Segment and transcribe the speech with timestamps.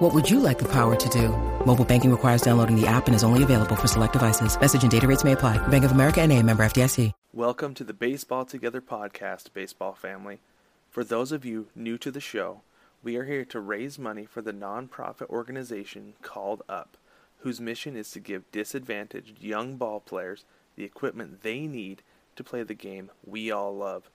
[0.00, 1.28] What would you like the power to do?
[1.66, 4.58] Mobile banking requires downloading the app and is only available for select devices.
[4.58, 5.58] Message and data rates may apply.
[5.68, 7.12] Bank of America and a member FDIC.
[7.34, 10.40] Welcome to the Baseball Together podcast, baseball family.
[10.88, 12.62] For those of you new to the show,
[13.02, 16.96] we are here to raise money for the nonprofit organization called UP,
[17.40, 20.46] whose mission is to give disadvantaged young ball players
[20.76, 22.00] the equipment they need
[22.36, 24.08] to play the game we all love.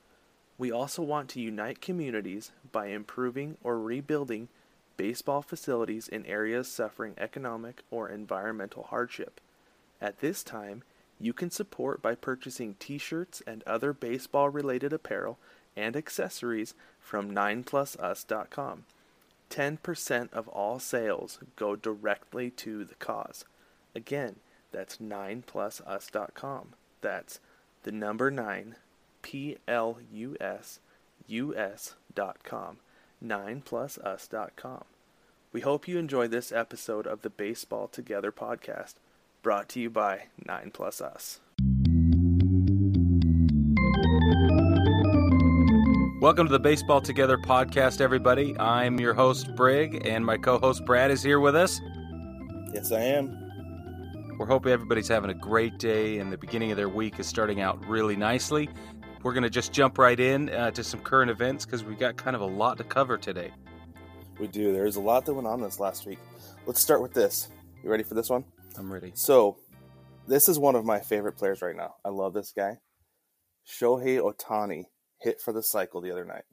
[0.57, 4.48] We also want to unite communities by improving or rebuilding
[4.98, 9.41] baseball facilities in areas suffering economic or environmental hardship.
[10.02, 10.84] At this time,
[11.20, 15.38] you can support by purchasing t shirts and other baseball related apparel
[15.76, 18.85] and accessories from 9plusus.com.
[19.49, 23.46] 10% of all sales go directly to the cause.
[23.93, 24.38] Again,
[24.71, 26.73] that's 9plusus.com.
[27.01, 27.40] That's
[27.84, 28.76] the number 9
[29.21, 30.79] P L U S
[31.27, 32.77] U S.com.
[33.26, 34.84] 9plusus.com.
[35.51, 38.95] We hope you enjoy this episode of the Baseball Together podcast,
[39.41, 41.40] brought to you by 9 Plus Us.
[46.21, 48.57] Welcome to the Baseball Together podcast, everybody.
[48.59, 51.79] I'm your host, Brig, and my co host, Brad, is here with us.
[52.73, 53.45] Yes, I am.
[54.37, 57.62] We're hoping everybody's having a great day and the beginning of their week is starting
[57.62, 58.67] out really nicely.
[59.26, 62.15] We're going to just jump right in uh, to some current events because we've got
[62.15, 63.49] kind of a lot to cover today.
[64.38, 64.72] We do.
[64.72, 66.19] There's a lot that went on this last week.
[66.67, 67.50] Let's start with this.
[67.84, 68.44] You ready for this one?
[68.78, 69.13] I'm ready.
[69.16, 69.57] So,
[70.28, 71.95] this is one of my favorite players right now.
[72.06, 72.78] I love this guy.
[73.67, 74.84] Shohei Ohtani
[75.19, 76.44] hit for the cycle the other night.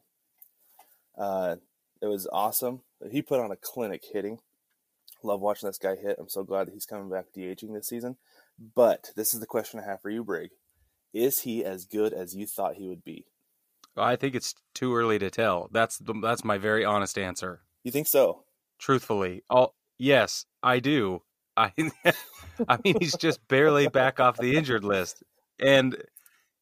[1.19, 1.57] Uh,
[2.01, 2.81] it was awesome.
[3.11, 4.39] He put on a clinic hitting.
[5.23, 6.17] Love watching this guy hit.
[6.18, 8.17] I'm so glad that he's coming back DHing this season.
[8.74, 10.52] But this is the question I have for you, Brig.
[11.12, 13.27] Is he as good as you thought he would be?
[13.96, 15.68] I think it's too early to tell.
[15.70, 17.62] That's the, that's my very honest answer.
[17.84, 18.45] You think so?
[18.78, 21.23] Truthfully, all yes, I do.
[21.56, 21.73] I
[22.68, 25.23] I mean he's just barely back off the injured list.
[25.61, 26.02] And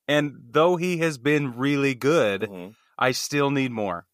[0.09, 2.75] and though he has been really good, Mhm.
[2.99, 4.07] I still need more.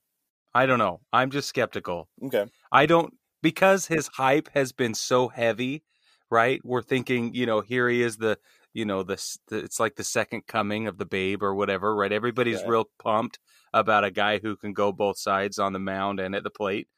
[0.54, 1.00] I don't know.
[1.12, 2.08] I'm just skeptical.
[2.22, 2.46] Okay.
[2.70, 5.84] I don't because his hype has been so heavy,
[6.30, 6.60] right?
[6.64, 8.38] We're thinking, you know, here he is the,
[8.76, 12.12] you know, this the, it's like the second coming of the babe or whatever, right?
[12.12, 12.68] Everybody's Yeah.
[12.68, 13.38] real pumped
[13.72, 16.88] about a guy who can go both sides on the mound and at the plate.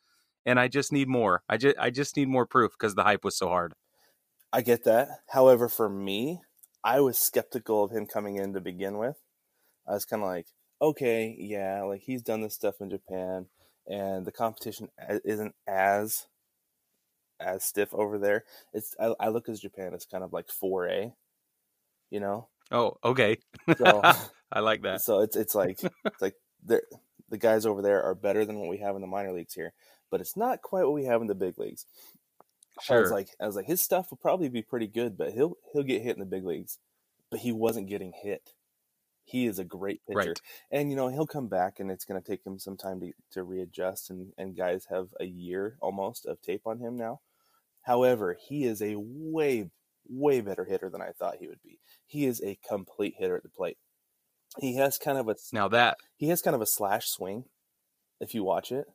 [0.47, 1.44] And I just need more.
[1.49, 3.75] I just I just need more proof because the hype was so hard.
[4.53, 5.21] I get that.
[5.28, 6.43] However, for me,
[6.84, 9.17] I was skeptical of him coming in to begin with.
[9.87, 10.49] I was kind of like,
[10.83, 13.49] okay, yeah, like he's done this stuff in Japan,
[13.87, 14.91] and the competition
[15.25, 16.28] isn't as
[17.41, 18.44] as stiff over there.
[18.72, 21.15] It's I, I look at Japan as kind of like four A,
[22.11, 22.49] you know.
[22.71, 23.39] Oh, okay.
[23.77, 24.03] So
[24.53, 25.03] I like that.
[25.03, 26.87] so it's it's like it's like they're-
[27.31, 29.75] the guys over there are better than what we have in the minor leagues here,
[30.11, 31.85] but it's not quite what we have in the big leagues.
[32.81, 32.97] Sure.
[32.97, 35.57] I was like, I was like, his stuff will probably be pretty good, but he'll
[35.73, 36.79] he'll get hit in the big leagues.
[37.31, 38.55] But he wasn't getting hit.
[39.25, 40.41] He is a great pitcher, Right.
[40.71, 43.13] and you know he'll come back, and it's going to take him some time to
[43.33, 44.09] to readjust.
[44.09, 47.21] And and guys have a year almost of tape on him now.
[47.83, 49.69] However, he is a way
[50.09, 51.81] way better hitter than I thought he would be.
[52.07, 53.79] He is a complete hitter at the plate.
[54.59, 57.47] He has kind of a Now that he has kind of a slash swing
[58.21, 58.89] if you watch it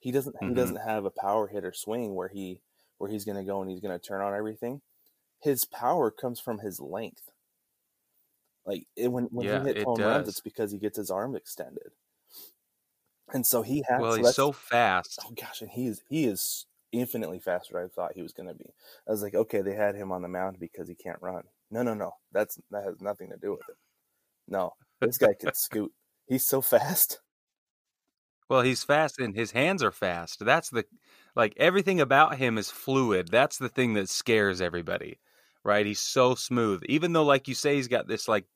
[0.00, 0.54] he doesn't he Mhm.
[0.54, 2.62] doesn't have a power hitter swing where he
[2.98, 4.82] where he's going to go and he's going to turn on everything
[5.40, 7.30] his power comes from his length
[8.64, 11.10] like it, when when Yeah, he hits it home runs it's because he gets his
[11.10, 11.92] arm extended
[13.32, 15.26] and so he has well, so he's so fast.
[15.26, 18.48] oh gosh and he is he is infinitely faster than i thought he was going
[18.48, 18.66] to be
[19.06, 21.82] i was like okay they had him on the mound because he can't run no
[21.82, 23.76] no no that's that has nothing to do with it
[24.48, 24.72] no
[25.02, 25.92] this guy can scoot
[26.28, 27.20] he's so fast
[28.48, 30.44] Well, he's fast and his hands are fast.
[30.44, 30.84] That's the
[31.36, 33.28] like everything about him is fluid.
[33.30, 35.20] That's the thing that scares everybody.
[35.64, 35.84] Right?
[35.86, 36.82] He's so smooth.
[36.88, 38.46] Even though like you say he's got this like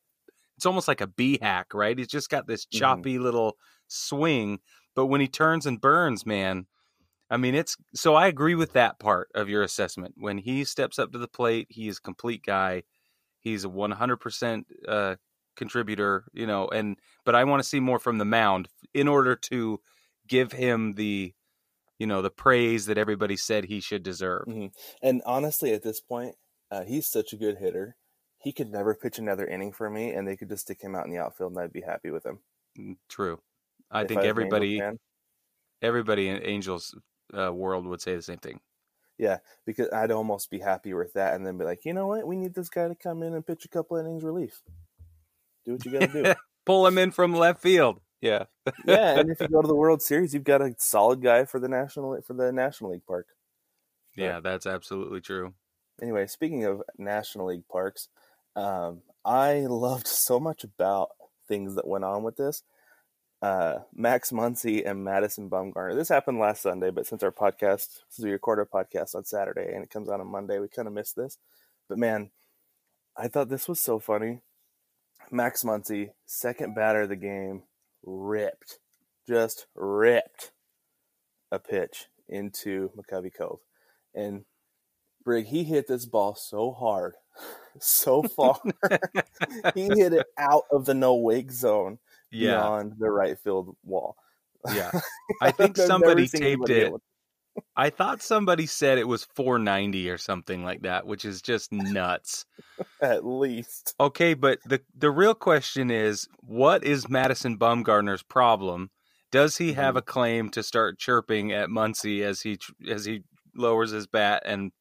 [0.56, 1.99] it's almost like a bee hack, right?
[1.99, 3.06] He's just got this Mhm.
[3.06, 3.58] choppy little
[3.88, 4.61] swing,
[4.94, 6.67] but when he turns and burns, man,
[7.32, 10.14] I mean it's so I agree with that part of your assessment.
[10.19, 12.84] When he steps up to the plate, he is a complete guy.
[13.40, 15.17] He's a 100% uh
[15.56, 19.37] contributor, you know, and but I want to see more from the mound in order
[19.37, 19.81] to
[20.29, 21.34] give him the
[21.99, 24.49] you know the praise that everybody said he should deserve.
[24.49, 24.75] Mhm.
[25.02, 26.37] And honestly, at this point,
[26.70, 27.96] uh, he's such a good hitter.
[28.38, 31.06] he could never pitch another inning for me, and they could just stick him out
[31.06, 32.43] in the outfield, and I'd be happy with him.
[32.78, 33.40] Mm, True.
[33.90, 34.81] I If think Angels everybody
[35.82, 36.94] everybody in Angels
[37.37, 38.61] uh, world would say the same thing.
[39.19, 42.26] Yeah, because I'd almost be happy with that, and then be like, you know what,
[42.26, 44.62] we need this guy to come in and pitch a couple innings relief.
[45.64, 46.34] Do what you got to do.
[46.67, 48.00] Pull him in from left field.
[48.20, 48.44] Yeah.
[48.87, 51.58] yeah, and if you go to the World Series, you've got a solid guy for
[51.58, 53.26] the national for the National League park.
[54.17, 55.55] Yeah, that's absolutely true.
[56.00, 58.08] Anyway, speaking of National League parks,
[58.55, 61.11] um, I loved so much about
[61.49, 62.62] things that went on with this.
[63.42, 65.96] Uh, Max Muncy and Madison Bumgarner.
[65.96, 69.72] This happened last Sunday, but since our podcast, since we record our podcast on Saturday
[69.74, 71.38] and it comes out on Monday, we kind of missed this.
[71.88, 72.30] But man,
[73.16, 74.42] I thought this was so funny.
[75.32, 77.64] Max Muncy, second batter of the game,
[78.04, 78.78] ripped,
[79.26, 80.52] just ripped
[81.50, 83.58] a pitch into McCovey Cove.
[84.14, 84.44] And
[85.24, 87.14] Brig, he hit this ball so hard,
[87.80, 88.60] so far.
[89.74, 91.98] he hit it out of the no wake zone
[92.32, 92.56] Yeah.
[92.61, 94.17] beyond the right field wall.
[94.75, 94.90] Yeah.
[95.43, 96.93] I think somebody taped it.
[97.76, 102.46] I thought somebody said it was 490 or something like that, which is just nuts.
[103.02, 103.94] At least.
[104.00, 108.90] Okay, but the the real question is, what is Madison Bumgarner's problem?
[109.31, 109.99] Does he have Mhm.
[109.99, 112.58] a claim to start chirping at Muncy as he
[112.90, 113.23] as he
[113.55, 114.73] lowers his bat and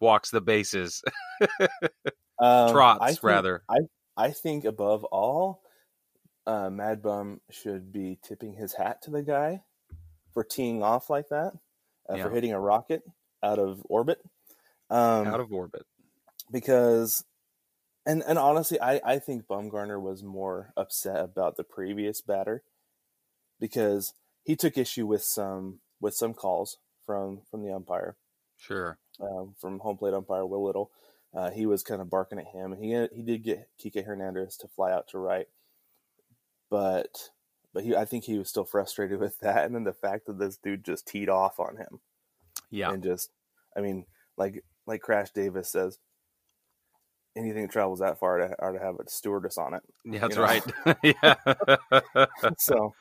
[0.00, 1.02] walks the bases?
[2.42, 3.62] Um, Trots, I think- rather.
[3.68, 3.76] I
[4.16, 5.62] I think above all,
[6.46, 9.62] uh, Mad Bum should be tipping his hat to the guy
[10.32, 11.52] for teeing off like that,
[12.08, 12.24] uh, Yeah.
[12.24, 13.02] for hitting a rocket
[13.42, 14.20] out of orbit.
[14.90, 15.86] Um, Out of orbit.
[16.50, 17.24] because
[18.06, 22.62] and and honestly I, I think Bumgarner was more upset about the previous batter
[23.60, 28.16] because he took issue with some with some calls from from the umpire
[28.56, 28.98] Sure.
[29.20, 30.90] um, from home plate umpire Will Little.
[31.32, 32.76] Uh, he was kind of barking at him.
[32.76, 35.46] He he did get Kike Hernandez to fly out to right,
[36.70, 37.30] but
[37.74, 40.38] but he I think he was still frustrated with that, and then the fact that
[40.38, 42.00] this dude just teed off on him
[42.70, 42.90] Yeah.
[42.92, 43.30] and just
[43.76, 44.06] I mean
[44.36, 45.98] like like Crash Davis says,
[47.36, 49.82] anything that travels that far to, are to have a stewardess on it.
[50.04, 50.46] Yeah, that's you know.
[50.46, 50.64] right.
[52.26, 52.26] yeah.
[52.58, 52.94] So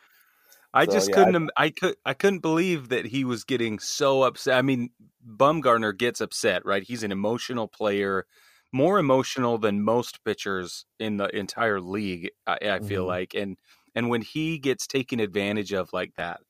[0.73, 1.35] I So, just yeah, couldn't.
[1.35, 1.95] im- I could.
[2.05, 4.55] I couldn't believe that he was getting so upset.
[4.57, 4.91] I mean,
[5.27, 6.83] Bumgarner gets upset, right?
[6.83, 8.27] He's an emotional player,
[8.73, 12.31] more emotional than most pitchers in the entire league.
[12.47, 13.07] I, I feel Mhm.
[13.07, 13.57] like, and
[13.95, 16.41] and when he gets taken advantage of like that,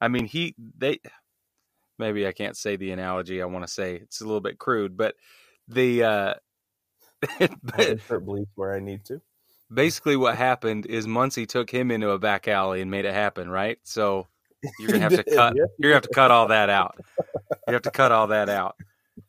[0.00, 1.00] I mean, he they
[1.98, 3.96] maybe I can't say the analogy I want to say.
[3.96, 5.16] It's a little bit crude, but
[5.68, 6.34] the uh,
[7.78, 9.20] I but insert bleep where I need to.
[9.72, 13.50] basically what happened is Muncy took him into a back alley and made it happen,
[13.50, 13.78] right?
[13.84, 14.28] So
[14.78, 15.56] you're gonna have to cut.
[15.80, 16.96] You're gonna have to cut all that out.
[17.66, 18.76] You have to cut all that out.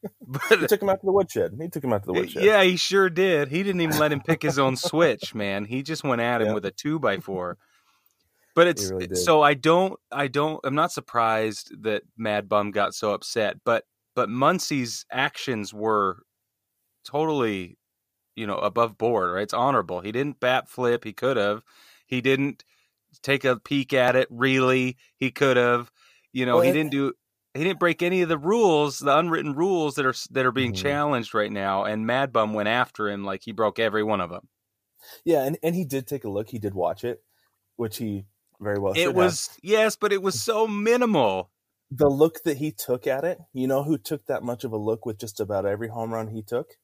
[0.02, 0.10] He
[0.50, 1.58] But took him out to the woodshed.
[1.60, 2.44] He took him out to the woodshed.
[2.44, 3.50] yeah, he sure did.
[3.50, 5.66] He didn't even let him pick his own switch, man.
[5.66, 6.54] He just went at him Yeah.
[6.54, 7.58] with a two by four.
[8.56, 12.94] But it's really so I don't I don't I'm not surprised that Mad Bum got
[12.94, 16.24] so upset, but but Muncy's actions were
[17.06, 17.78] totally,
[18.36, 19.44] you know, above board, right?
[19.44, 20.02] It's honorable.
[20.02, 21.64] He didn't bat flip, he could have.
[22.08, 22.66] He didn't
[23.24, 24.98] take a peek at it, really.
[25.16, 25.92] He could have.
[26.34, 27.14] You know, Well, he didn't do
[27.54, 30.74] he didn't break any of the rules, the unwritten rules that are that are being
[30.74, 30.78] Mhm.
[30.82, 34.30] challenged right now and Mad Bum went after him like he broke every one of
[34.30, 34.48] them.
[35.26, 36.50] Yeah, and, and he did take a look.
[36.50, 37.24] He did watch it,
[37.76, 38.26] which he
[38.60, 39.16] very well should it have.
[39.16, 41.50] was yes, but it was so minimal.
[41.94, 43.38] the look that he took at it.
[43.52, 46.28] You know who took that much of a look with just about every home run
[46.30, 46.78] he took?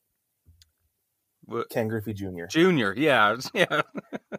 [1.45, 2.45] What- Ken Griffey Jr.
[2.49, 3.83] Junior, yeah, yeah,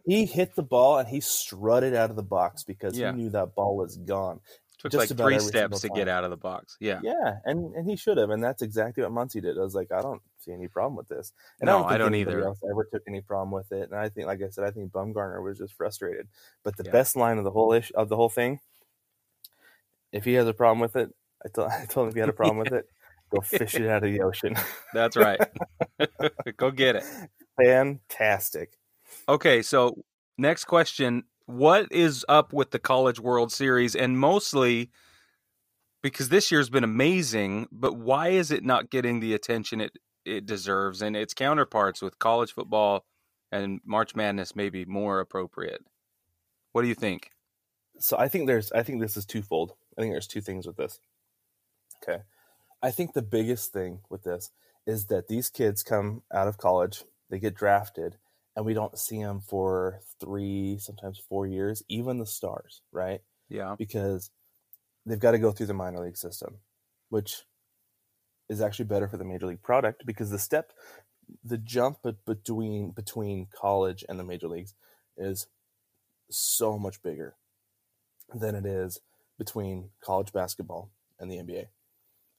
[0.04, 3.12] He hit the ball and he strutted out of the box because Yeah.
[3.12, 4.40] he knew that ball was gone.
[4.78, 6.76] Took Just like three steps to get out of the box.
[6.78, 9.58] Yeah, Yeah, and and he should have, and that's exactly what Muncy did.
[9.58, 11.99] I was like, I don't see any problem with this, and No, I don't, I
[11.99, 12.44] don't either.
[12.44, 13.90] else ever took any problem with it.
[13.90, 16.28] And I think, like I said, I think Bumgarner was just frustrated.
[16.62, 16.92] But the Yeah.
[16.92, 18.61] best line of the whole issue of the whole thing,
[20.12, 21.11] if he has a problem with it,
[21.44, 22.87] I told I told him if he had a problem with it,
[23.30, 24.54] go fish it out of the ocean.
[24.94, 25.40] that's right.
[26.56, 27.04] Go get it.
[27.61, 28.78] Fantastic.
[29.28, 30.04] Okay, so
[30.38, 34.90] next question: What is up with the College World Series, and mostly
[36.02, 40.45] because this year's been amazing, but why is it not getting the attention it it
[40.45, 41.00] deserves?
[41.00, 43.07] And its counterparts with college football
[43.50, 45.83] and March Madness may be more appropriate.
[46.73, 47.31] What do you think?
[47.99, 49.73] so I think there's I think this is twofold.
[49.97, 51.00] I think there's two things with this.
[52.02, 52.23] Okay.
[52.83, 54.50] I think the biggest thing with this
[54.87, 58.17] is that these kids come out of college, they get drafted,
[58.58, 63.20] and we don't see them for 3, sometimes 4 years, even the stars, right?
[63.48, 64.32] Yeah, Because
[65.06, 66.56] they've got to go through the minor league system,
[67.08, 67.44] which
[68.48, 70.72] is actually better for the major league product because the step
[71.44, 74.74] the jump between between college and the major leagues
[75.16, 75.46] is
[76.30, 77.36] so much bigger
[78.34, 78.98] than it is
[79.38, 81.66] between college basketball and the NBA,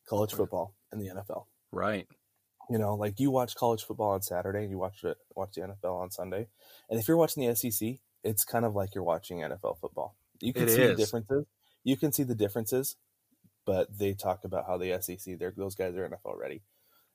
[0.08, 1.46] college football and the NFL.
[1.72, 2.08] Right.
[2.70, 5.62] You know, like you watch college football on Saturday and you watch it watch the
[5.62, 6.48] NFL on Sunday.
[6.90, 10.16] And if you're watching the SEC, it's kind of like you're watching NFL football.
[10.40, 10.90] You can It see is.
[10.92, 11.46] the differences.
[11.84, 12.96] You can see the differences,
[13.66, 16.62] but they talk about how the SEC, they're, those guys are NFL ready.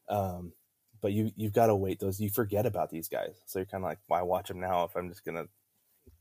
[0.09, 0.53] Um,
[1.01, 2.19] but you you've got to wait those.
[2.21, 4.97] You forget about these guys, so you're kind of like, why watch them now if
[4.97, 5.45] I'm just gonna,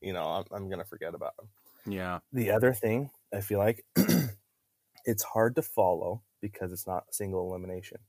[0.01, 1.47] you know, I'm, I'm gonna forget about them.
[1.85, 2.19] Yeah.
[2.31, 3.85] The other thing I feel like
[5.05, 7.99] it's hard to follow because it's not single elimination.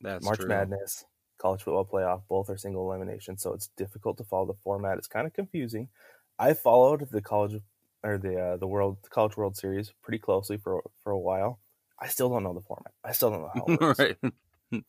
[0.00, 0.48] That's March true.
[0.48, 1.04] Madness,
[1.38, 4.98] college football playoff, both are single elimination, so it's difficult to follow the format.
[4.98, 5.88] It's kind of confusing.
[6.38, 7.60] I followed the college
[8.02, 11.60] or the uh, the world the college World Series pretty closely for for a while.
[11.98, 12.92] I still don't know the format.
[13.04, 13.98] I still don't know how it works.
[14.72, 14.82] right.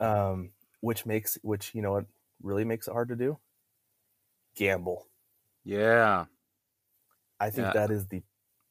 [0.00, 2.06] um, which makes which you know what
[2.42, 3.38] really makes it hard to do.
[4.56, 5.06] Gamble.
[5.64, 6.24] Yeah.
[7.40, 7.72] I think Yeah.
[7.74, 8.22] that is the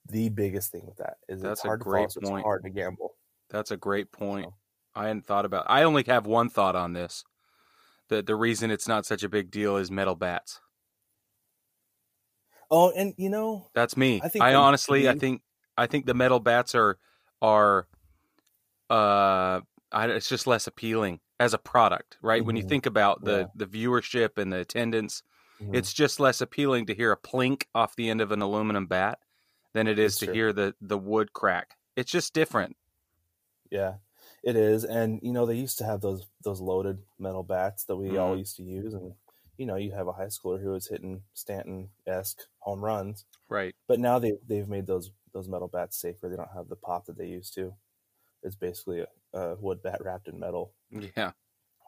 [0.10, 1.98] the biggest thing with that is That's it's a hard to follow.
[1.98, 2.44] great So it's point.
[2.44, 3.16] hard to gamble.
[3.50, 4.46] That's a great point.
[4.46, 4.54] So-
[4.96, 5.66] I hadn't thought about.
[5.70, 7.24] I only have one thought on this.
[8.10, 10.62] The the reason it's not such a big deal is metal bats.
[12.70, 14.24] Oh, and you know, That's me.
[14.24, 15.42] I I, think the honestly, I think
[15.78, 17.00] I think the metal bats are
[17.42, 17.88] are
[18.90, 22.44] uh I, it's just less appealing as a product, right?
[22.44, 22.64] When you Mhm.
[22.64, 23.52] think about the Yeah.
[23.56, 25.24] the viewership and the attendance,
[25.60, 28.88] mhm, it's just less appealing to hear a plink off the end of an aluminum
[28.88, 29.20] bat
[29.74, 30.28] than it is It's to true.
[30.28, 31.78] hear the the wood crack.
[31.96, 32.76] It's just different.
[33.72, 33.98] Yeah,
[34.44, 37.96] it is, and you know they used to have those those loaded metal bats that
[37.96, 38.40] we all Mhm.
[38.40, 39.14] used to use, and
[39.58, 43.74] you know you have a high schooler who was hitting Stanton esque home runs, Right.
[43.88, 46.30] but now they they've made those those metal bats safer.
[46.30, 47.74] They don't have the pop that they used to.
[48.44, 49.08] It's basically a,
[49.40, 50.74] a wood bat wrapped in metal.
[50.92, 51.32] Yeah.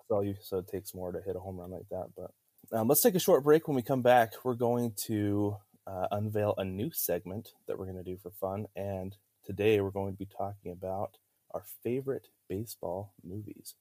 [0.07, 2.09] So you so it takes more to hit a home run like that.
[2.15, 2.31] But
[2.71, 3.67] um, let's take a short break.
[3.67, 8.03] When we come back, we're going to uh, unveil a new segment that we're going
[8.03, 11.17] to do for fun, and today we're going to be talking about
[11.55, 13.75] our favorite baseball movies.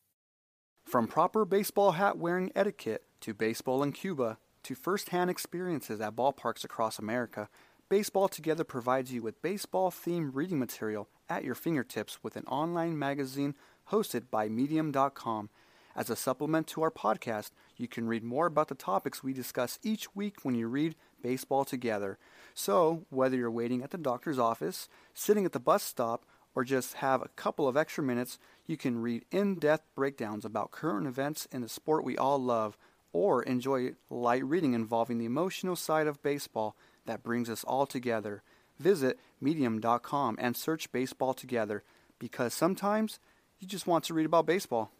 [0.84, 6.14] From proper baseball hat wearing etiquette to baseball in Cuba to first hand experiences at
[6.14, 7.48] ballparks across America,
[7.88, 12.98] Baseball Together provides you with baseball themed reading material at your fingertips with an online
[12.98, 13.54] magazine
[13.90, 15.50] hosted by Medium.com.
[15.96, 19.78] As a supplement to our podcast, you can read more about the topics we discuss
[19.82, 22.18] each week when you read Baseball Together.
[22.54, 26.94] So, whether you're waiting at the doctor's office, sitting at the bus stop, or just
[26.94, 31.46] have a couple of extra minutes, you can read in depth breakdowns about current events
[31.50, 32.76] in the sport we all love,
[33.12, 38.42] or enjoy light reading involving the emotional side of baseball that brings us all together.
[38.78, 41.82] Visit medium.com and search Baseball Together
[42.18, 43.20] because sometimes
[43.58, 44.90] you just want to read about baseball.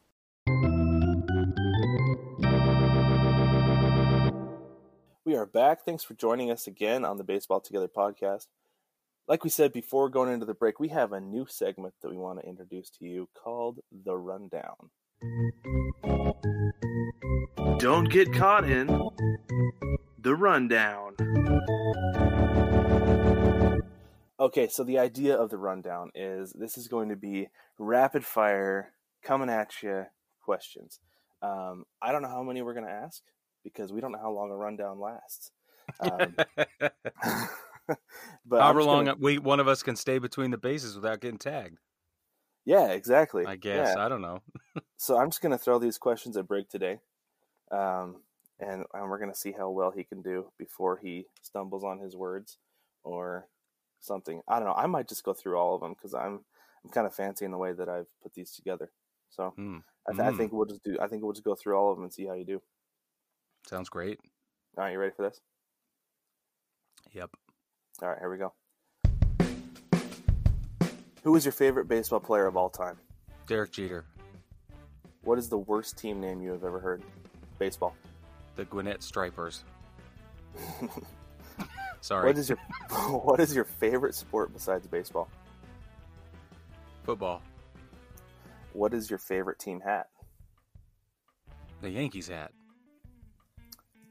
[5.25, 5.85] We are back.
[5.85, 8.47] Thanks for joining us again on the Baseball Together podcast.
[9.27, 12.17] Like we said before going into the break, we have a new segment that we
[12.19, 14.91] want to introduce to you called The Rundown.
[17.79, 18.87] Don't get caught in
[20.19, 21.15] the rundown.
[24.39, 28.93] Okay, so the idea of the rundown is this is going to be rapid fire,
[29.23, 30.05] coming at you
[30.43, 31.01] questions.
[31.41, 33.23] Um, I don't know how many we're going to ask
[33.63, 35.51] because we don't know how long a rundown lasts.
[36.01, 36.37] Um,
[38.47, 41.39] but However long gonna- we one of us can stay between the bases without getting
[41.39, 41.79] tagged.
[42.65, 43.45] yeah, exactly.
[43.47, 43.93] I guess.
[43.97, 44.05] Yeah.
[44.05, 44.41] I don't know.
[44.97, 46.99] So I'm just going to throw these questions at break today,
[47.71, 48.23] um,
[48.59, 51.99] and, and we're going to see how well he can do before he stumbles on
[51.99, 52.57] his words
[53.03, 53.47] or
[54.01, 54.41] something.
[54.49, 54.75] I don't know.
[54.75, 56.41] I might just go through all of them because I'm
[56.83, 58.91] I'm kind of fancy in the way that I've put these together.
[59.29, 59.79] So Hmm.
[60.09, 60.37] I, th- I Mm.
[60.39, 60.97] think we'll just do.
[61.01, 62.63] I think we'll just go through all of them and see how you do.
[63.67, 64.19] Sounds great.
[64.79, 65.41] All right, you ready for this?
[67.13, 67.31] Yep.
[68.03, 68.53] All right, here we go.
[71.23, 72.99] Who is your favorite baseball player of all time?
[73.47, 74.05] Derek Jeter,
[75.23, 77.03] What is the worst team name you have ever heard?
[77.59, 77.95] Baseball.
[78.57, 79.65] the Gwinnett Stripers.
[82.01, 82.27] Sorry.
[82.27, 82.59] What is your
[83.11, 85.29] What is your favorite sport besides baseball?
[87.05, 87.43] Football.
[88.73, 90.09] What is your favorite team hat?
[91.81, 92.53] The Yankees hat.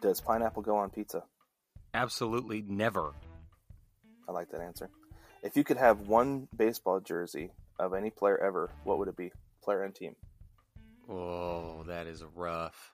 [0.01, 1.23] Does pineapple go on pizza?
[1.93, 3.13] Absolutely never.
[4.27, 4.89] I like that answer.
[5.41, 9.31] If you could have one baseball jersey of any player ever, what would it be?
[9.63, 10.15] Player and team.
[11.09, 12.93] Oh, that is rough.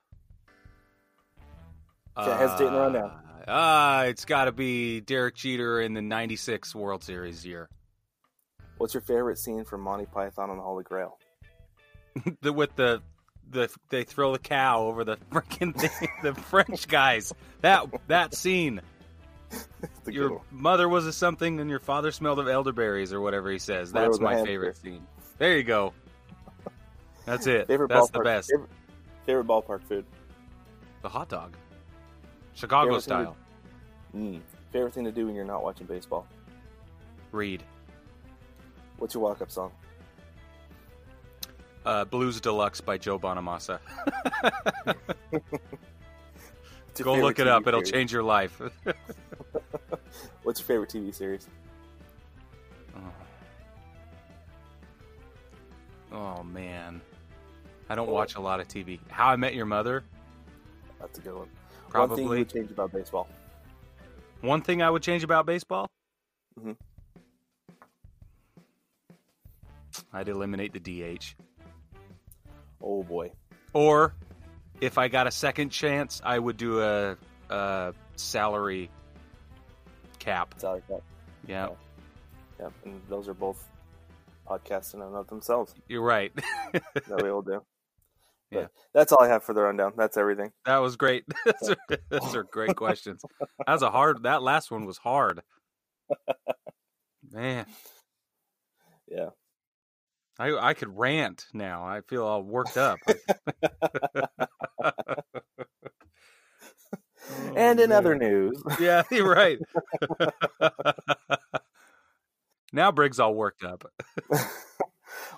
[2.16, 3.12] Can't hesitate in the rundown.
[3.46, 7.68] Ah, it's got to be Derek Jeter in the '96 World Series year.
[8.78, 11.18] What's your favorite scene from Monty Python and the Holy Grail?
[12.42, 13.02] the with the
[13.48, 17.32] the they throw the cow over the freaking thing, the French guys.
[17.60, 18.80] That that scene.
[19.50, 23.20] It's a good Your mother was a something, and your father smelled of elderberries, or
[23.20, 23.92] whatever he says.
[23.92, 25.06] That's my favorite scene.
[25.38, 25.92] There you go.
[27.26, 27.66] That's it.
[27.66, 28.12] favorite That's ballpark.
[28.12, 28.50] the best.
[28.50, 28.70] Favorite,
[29.26, 30.04] favorite ballpark food.
[31.02, 31.56] The hot dog,
[32.54, 33.36] Chicago Favorite thing to- style.
[34.16, 34.40] Mm.
[34.72, 36.26] Favorite thing to do when you're not watching baseball.
[37.32, 37.62] Read
[38.98, 39.72] What's your walk-up song?
[41.86, 43.78] uh, Blues Deluxe by Joe Bonamassa.
[47.02, 48.60] Go look it up; it'll change your life.
[50.42, 51.46] What's your favorite TV series?
[56.12, 57.00] oh man,
[57.88, 58.98] I don't watch a lot of TV.
[59.08, 60.04] How I Met Your Mother.
[61.00, 61.48] That's a good one.
[61.88, 63.28] Probably One thing you would change about baseball.
[64.40, 65.88] one thing I would change about baseball.
[66.58, 66.72] Mm-hmm.
[70.12, 70.80] I'd eliminate the
[71.18, 71.34] DH.
[72.82, 73.32] Oh boy.
[73.72, 74.14] Or
[74.80, 77.16] if I got a second chance, I would do a,
[77.50, 78.90] a salary
[80.20, 80.54] cap.
[80.58, 81.00] Salary cap.
[81.48, 81.68] Yeah,
[82.60, 83.68] Yeah, and those are both
[84.48, 86.32] podcasts in and of themselves you're right.
[86.72, 87.62] that we will do.
[88.52, 88.66] But Yeah.
[88.94, 89.92] that's all I have for the rundown.
[89.96, 90.52] That's everything.
[90.66, 91.24] that was great.
[91.44, 91.76] those, are,
[92.08, 93.24] those are great questions.
[93.66, 94.22] That was a hard.
[94.24, 95.40] That last one was hard.
[97.32, 97.66] Man,
[99.08, 99.30] Yeah.
[100.38, 101.84] I I could rant now.
[101.84, 102.98] I feel all worked up.
[107.60, 109.58] and in other news, yeah, you're right.
[112.72, 113.84] now Brig's all worked up.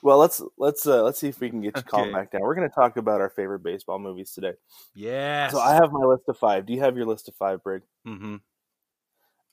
[0.02, 2.12] well, let's let's uh, let's see if we can get you Okay.
[2.12, 2.42] back down.
[2.42, 4.54] We're going to talk about our favorite baseball movies today.
[4.94, 5.52] Yes.
[5.52, 6.66] So I have my list of five.
[6.66, 7.82] Do you have your list of five, Brig?
[8.04, 8.36] hmm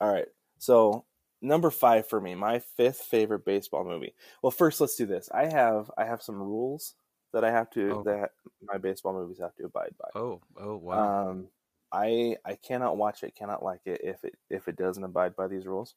[0.01, 0.27] All right.
[0.57, 1.05] So
[1.41, 4.13] number five for me, my fifth favorite baseball movie.
[4.43, 5.29] Well, first let's do this.
[5.33, 6.95] I have I have some rules
[7.31, 8.03] that I have to Oh.
[8.03, 8.31] that
[8.63, 10.19] my baseball movies have to abide by.
[10.19, 11.29] Oh, oh, wow.
[11.29, 11.47] Um,
[11.91, 15.47] I I cannot watch it, cannot like it if it if it doesn't abide by
[15.47, 15.95] these rules.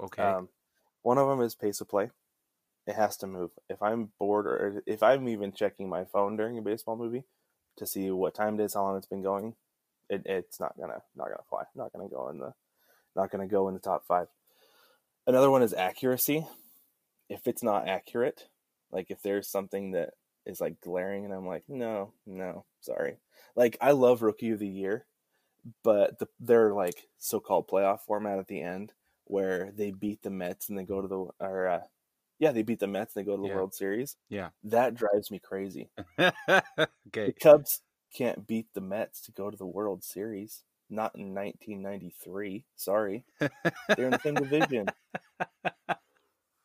[0.00, 0.22] okay.
[0.22, 0.48] Um,
[1.02, 2.10] one of them is pace of play.
[2.86, 3.50] It has to move.
[3.68, 7.24] If I'm bored or if I'm even checking my phone during a baseball movie
[7.76, 9.54] to see what time it is, how long it's been going,
[10.08, 11.64] it, it's not gonna not gonna fly.
[11.74, 12.54] Not gonna go in the
[13.14, 14.28] not gonna go in the top five.
[15.26, 16.46] Another one is accuracy.
[17.28, 18.48] If it's not accurate,
[18.92, 20.10] like if there's something that
[20.46, 23.18] is like glaring and I'm like, no, no, sorry.
[23.54, 25.06] Like I love rookie of the year,
[25.82, 28.92] but the their like so-called playoff format at the end
[29.24, 31.80] where they beat the Mets and they go to the or uh,
[32.38, 33.54] yeah, they beat the Mets and they go to the Yeah.
[33.56, 34.16] World Series.
[34.28, 34.50] Yeah.
[34.64, 35.90] That drives me crazy.
[36.18, 36.62] okay.
[37.08, 37.80] The Cubs
[38.16, 40.62] can't beat the Mets to go to the World Series.
[40.88, 42.64] Not in 1993.
[42.76, 43.24] Sorry.
[43.40, 43.50] They're
[44.06, 44.86] in the same division.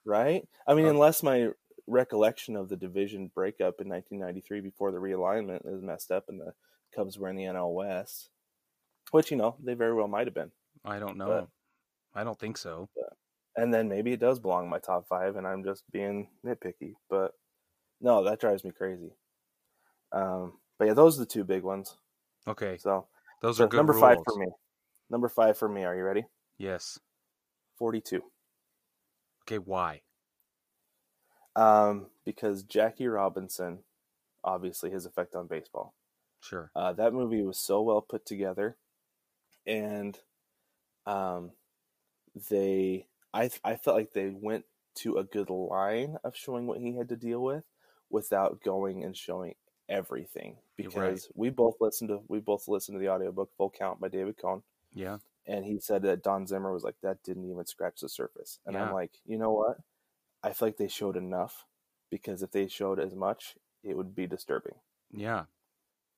[0.03, 0.47] Right?
[0.65, 1.49] I mean, unless my
[1.87, 6.53] recollection of the division breakup in 1993 before the realignment is messed up and the
[6.95, 8.29] Cubs were in the NL West,
[9.11, 10.51] which, you know, they very well might have been.
[10.85, 11.27] I don't know.
[11.27, 11.49] but-
[12.13, 12.89] I don't think so.
[13.55, 16.93] and then maybe it does belong in my top five and i'm just being nitpicky
[17.09, 17.33] but
[18.01, 19.11] no that drives me crazy
[20.13, 21.97] um but yeah those are the two big ones
[22.47, 22.77] Okay.
[22.77, 23.07] so,
[23.41, 24.01] Those so are good number rules.
[24.01, 24.47] five for me
[25.09, 26.25] number five for me are you ready
[26.57, 26.99] Yes.
[27.77, 28.21] 42
[29.43, 29.57] Okay.
[29.57, 30.01] Why?
[31.55, 33.79] Um because jackie robinson
[34.43, 35.93] obviously his effect on baseball
[36.41, 36.71] Sure.
[36.75, 38.77] uh, that movie was so well put together
[39.67, 40.17] and
[41.05, 41.51] um
[42.49, 46.95] they i i felt like they went to a good line of showing what he
[46.95, 47.63] had to deal with
[48.09, 49.53] without going and showing
[49.89, 51.21] everything because right.
[51.35, 54.63] we both listened to we both listened to the audiobook full count by david cone
[54.93, 55.17] Yeah.
[55.45, 58.75] and he said that don zimmer was like that didn't even scratch the surface and
[58.75, 58.85] Yeah.
[58.87, 59.77] i'm like you know what
[60.43, 61.65] i feel like they showed enough
[62.09, 64.75] because if they showed as much it would be disturbing
[65.11, 65.45] Yeah.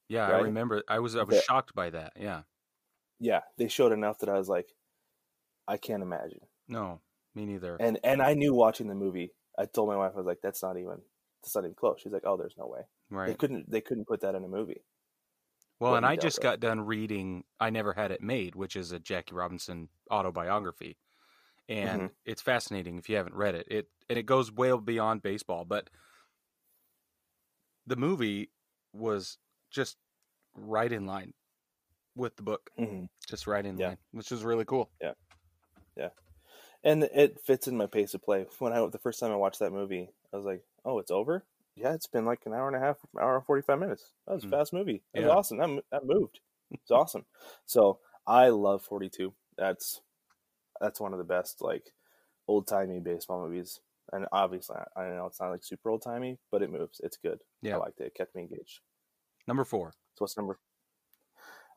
[0.10, 0.28] Yeah.
[0.28, 0.84] I remember.
[0.88, 1.16] I was.
[1.16, 2.14] I was The- shocked by that.
[2.20, 2.44] Yeah.
[3.20, 4.70] yeah they showed enough that i was like
[5.68, 7.00] i can't imagine No.
[7.36, 7.76] Me neither.
[7.80, 10.62] and and i knew watching the movie i told my wife i was like that's
[10.62, 10.98] not even
[11.42, 13.28] that's not even close she's like oh there's no way Right.
[13.28, 14.84] they couldn't they couldn't put that in a movie
[15.80, 19.00] Well, and I just got done reading "I Never Had It Made," which is a
[19.00, 20.98] Jackie Robinson autobiography,
[21.70, 22.12] and Mhm.
[22.26, 23.68] it's fascinating if you haven't read it.
[23.70, 25.90] It and it goes way beyond baseball, but
[27.86, 28.52] the movie
[28.94, 29.38] was
[29.72, 29.98] just
[30.56, 31.34] right in line
[32.16, 33.06] with the book, mm-hmm.
[33.28, 33.90] just right in Yeah.
[33.90, 34.92] line, which was really cool.
[35.02, 35.14] Yeah,
[35.96, 36.10] yeah,
[36.84, 39.60] and it fits in my pace of play when i the first time i watched
[39.60, 41.46] that movie i was like oh it's over
[41.76, 44.44] yeah it's been like an hour and a half hour and 45 minutes that was
[44.44, 44.52] a Mm.
[44.52, 46.40] fast movie that was awesome that, that moved
[46.72, 47.26] it's awesome
[47.66, 50.02] so i love 42 that's
[50.82, 51.94] that's one of the best like
[52.48, 53.80] old timey baseball movies
[54.12, 57.00] and obviously I, know it's not like super old timey, but it moves.
[57.04, 57.40] It's good.
[57.62, 57.76] Yeah.
[57.76, 58.08] I liked it.
[58.08, 58.82] It kept me engaged.
[59.48, 59.92] Number four.
[60.16, 60.60] So what's number?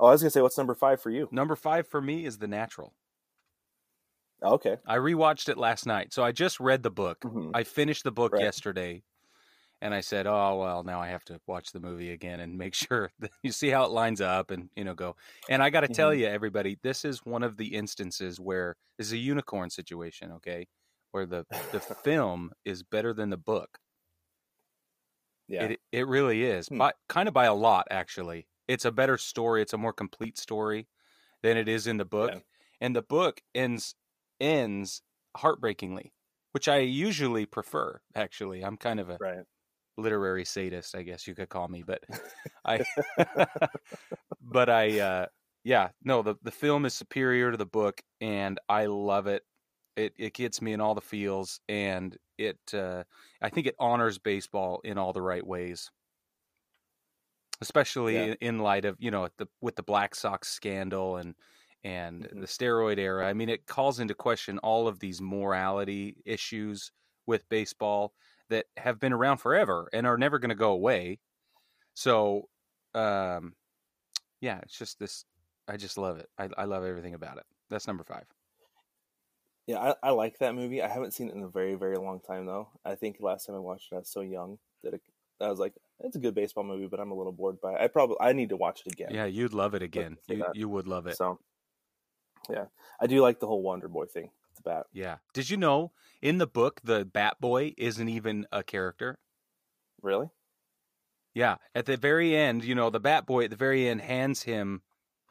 [0.00, 1.28] Oh, I was gonna say what's number five for you?
[1.30, 2.94] Number five for me is The Natural.
[4.42, 4.76] Oh, okay.
[4.86, 6.12] I rewatched it last night.
[6.12, 7.20] So I just read the book.
[7.20, 7.52] Mhm.
[7.54, 8.42] I finished the book Right.
[8.42, 9.02] yesterday,
[9.80, 12.74] and I said, "Oh well, now I have to watch the movie again and make
[12.74, 15.16] sure that you see how it lines up and you know go."
[15.48, 16.14] And I got to tell Mhm.
[16.14, 20.32] you, everybody, this is one of the instances where this is a unicorn situation.
[20.32, 20.68] Okay,
[21.12, 23.78] where the the film is better than the book.
[25.48, 25.70] Yeah.
[25.70, 26.78] It it really is, Hmm.
[26.78, 28.48] by, kind of by a lot actually.
[28.68, 29.62] It's a better story.
[29.62, 30.88] It's a more complete story
[31.42, 32.40] than it is in the book, Yeah.
[32.80, 33.96] and the book ends
[34.40, 35.02] ends
[35.36, 36.14] heartbreakingly,
[36.52, 38.02] which I usually prefer.
[38.14, 39.46] Actually, I'm kind of a right.
[39.96, 42.04] Literary sadist, I guess you could call me, but
[42.64, 42.84] I,
[44.40, 45.26] but I, uh,
[45.64, 49.44] yeah, no, the the film is superior to the book, and I love it.
[49.96, 53.04] It it gets me in all the feels, and it, uh,
[53.42, 55.90] I think it honors baseball in all the right ways,
[57.60, 58.28] especially Yeah.
[58.32, 61.34] in, light of you know the with the Black Sox scandal and
[61.84, 62.40] and Mhm.
[62.40, 63.26] the steroid era.
[63.28, 66.90] I mean, it calls into question all of these morality issues
[67.26, 68.14] with baseball
[68.50, 71.18] that have been around forever and are never going to go away.
[71.94, 72.48] So,
[72.94, 73.54] um,
[74.40, 75.24] yeah, it's just this.
[75.68, 76.28] I just love it.
[76.38, 77.44] I, I love everything about it.
[77.70, 78.24] That's number five.
[79.66, 80.80] Yeah, I, I like that movie.
[80.80, 82.68] I haven't seen it in a very, very long time though.
[82.84, 85.02] I think last time I watched it, I was so young that it,
[85.40, 87.80] I was like, "It's a good baseball movie," but I'm a little bored by it.
[87.80, 89.08] I probably I need to watch it again.
[89.10, 90.18] Yeah, you'd love it again.
[90.28, 91.16] You you would love it.
[91.16, 91.40] So,
[92.48, 92.66] yeah,
[93.00, 94.30] I do like the whole Wonder Boy thing.
[94.92, 95.18] Yeah.
[95.32, 99.18] Did you know in the book the Bat Boy isn't even a character?
[100.02, 100.30] Really?
[101.34, 101.56] Yeah.
[101.74, 104.82] At the very end, you know, the Bat Boy at the very end hands him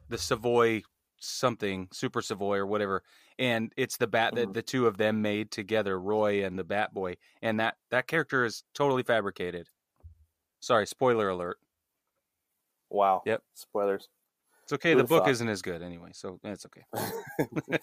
[0.10, 0.84] the Savoy
[1.20, 3.04] something, Super Savoy or whatever,
[3.40, 4.54] and it's the bat that Mhm.
[4.54, 8.46] the two of them made together, Roy and the Bat Boy, and that that character
[8.46, 9.70] is totally fabricated.
[10.62, 11.60] Sorry, spoiler alert.
[12.90, 13.24] Wow.
[13.26, 13.44] Yep.
[13.54, 14.10] Spoilers.
[14.66, 14.92] It's okay.
[14.94, 15.30] Who'd the book thought?
[15.32, 16.82] isn't as good anyway, so it's okay.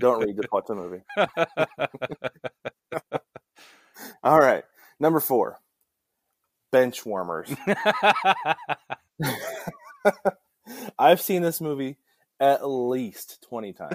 [0.00, 1.02] Don't read, the Potter movie.
[4.24, 4.64] All right,
[4.98, 5.60] number four,
[6.72, 7.54] bench warmers.
[10.98, 11.98] I've seen this movie
[12.40, 13.94] at least twenty times.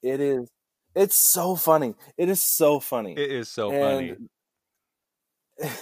[0.00, 0.48] it is.
[0.94, 1.96] It's so funny.
[2.16, 3.14] It is so funny.
[3.14, 4.10] it is so funny.
[4.10, 4.28] and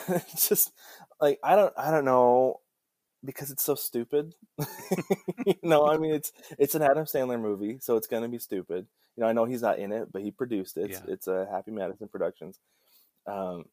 [0.08, 0.72] it's just
[1.20, 2.61] like I don't I don't know
[3.24, 4.34] because it's so stupid.
[5.46, 8.86] you know, I mean it's it's an Adam Sandler movie, so it's gonna be stupid.
[9.16, 10.90] You know, I know he's not in it, but he produced it.
[10.90, 11.12] It's, Yeah.
[11.12, 12.58] it's a Happy Madison Productions.
[13.26, 13.66] Um,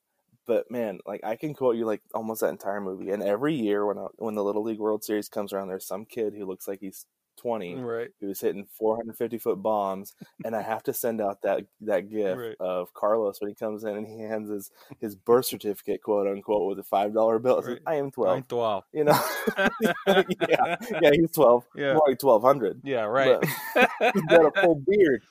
[0.45, 3.11] but man, like I can quote you like almost that entire movie.
[3.11, 6.05] And every year when I, when the Little League World Series comes around, there's some
[6.05, 7.05] kid who looks like he's
[7.39, 8.09] 20 Right.
[8.19, 10.13] he was hitting 450 foot bombs,
[10.45, 12.55] and I have to send out that that gift Right.
[12.59, 16.67] of Carlos when he comes in and he hands his his birth certificate, quote unquote,
[16.67, 17.59] with a five dollar bill.
[17.59, 17.81] It says, Right.
[17.87, 18.35] "I am 12.
[18.35, 18.83] Nine twelve.
[18.93, 19.19] You know,
[20.07, 21.65] yeah, yeah, he's 12.
[21.75, 21.93] Yeah.
[21.93, 22.81] More like 1200.
[22.83, 23.43] Yeah, right.
[24.13, 25.23] He's got a full beard.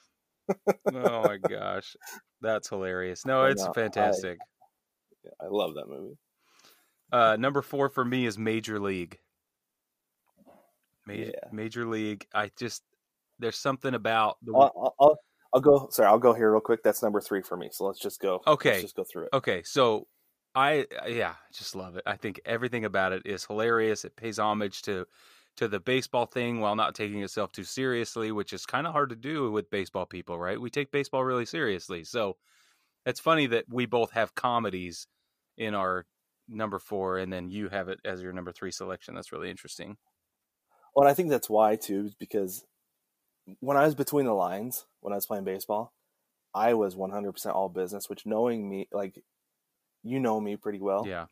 [0.94, 1.96] oh my gosh.
[2.40, 3.26] That's hilarious.
[3.26, 3.70] No, it's know.
[3.70, 4.38] I- fantastic.
[5.24, 6.16] Yeah, I love that movie.
[7.12, 9.18] Uh, number four for me is Major League.
[11.08, 11.48] Major, Yeah.
[11.52, 12.26] Major League.
[12.34, 12.82] I just
[13.38, 15.18] there's something about the I'll, I'll,
[15.54, 15.88] I'll, go.
[15.90, 16.82] Sorry, I'll go here real quick.
[16.82, 17.68] That's number three for me.
[17.72, 18.40] So let's just go.
[18.46, 18.70] Okay.
[18.70, 19.28] let's just go through it.
[19.32, 19.62] okay.
[19.64, 20.06] So
[20.54, 22.02] I uh, yeah, just love it.
[22.06, 24.04] I think everything about it is hilarious.
[24.04, 25.06] It pays homage to
[25.56, 29.10] to the baseball thing while not taking itself too seriously, which is kind of hard
[29.10, 30.60] to do with baseball people, right?
[30.60, 32.04] We take baseball really seriously.
[32.04, 32.36] So
[33.04, 35.08] it's funny that we both have comedies
[35.56, 36.06] in our
[36.48, 39.14] number four, and then you have it as your number three selection.
[39.14, 39.96] That's really interesting.
[40.98, 42.64] Well, I think that's why too, is because
[43.60, 45.92] when I was between the lines when I was playing baseball,
[46.54, 48.10] I was 100% all business.
[48.10, 49.14] Which knowing me, like
[50.02, 51.26] you know me pretty well, Yeah.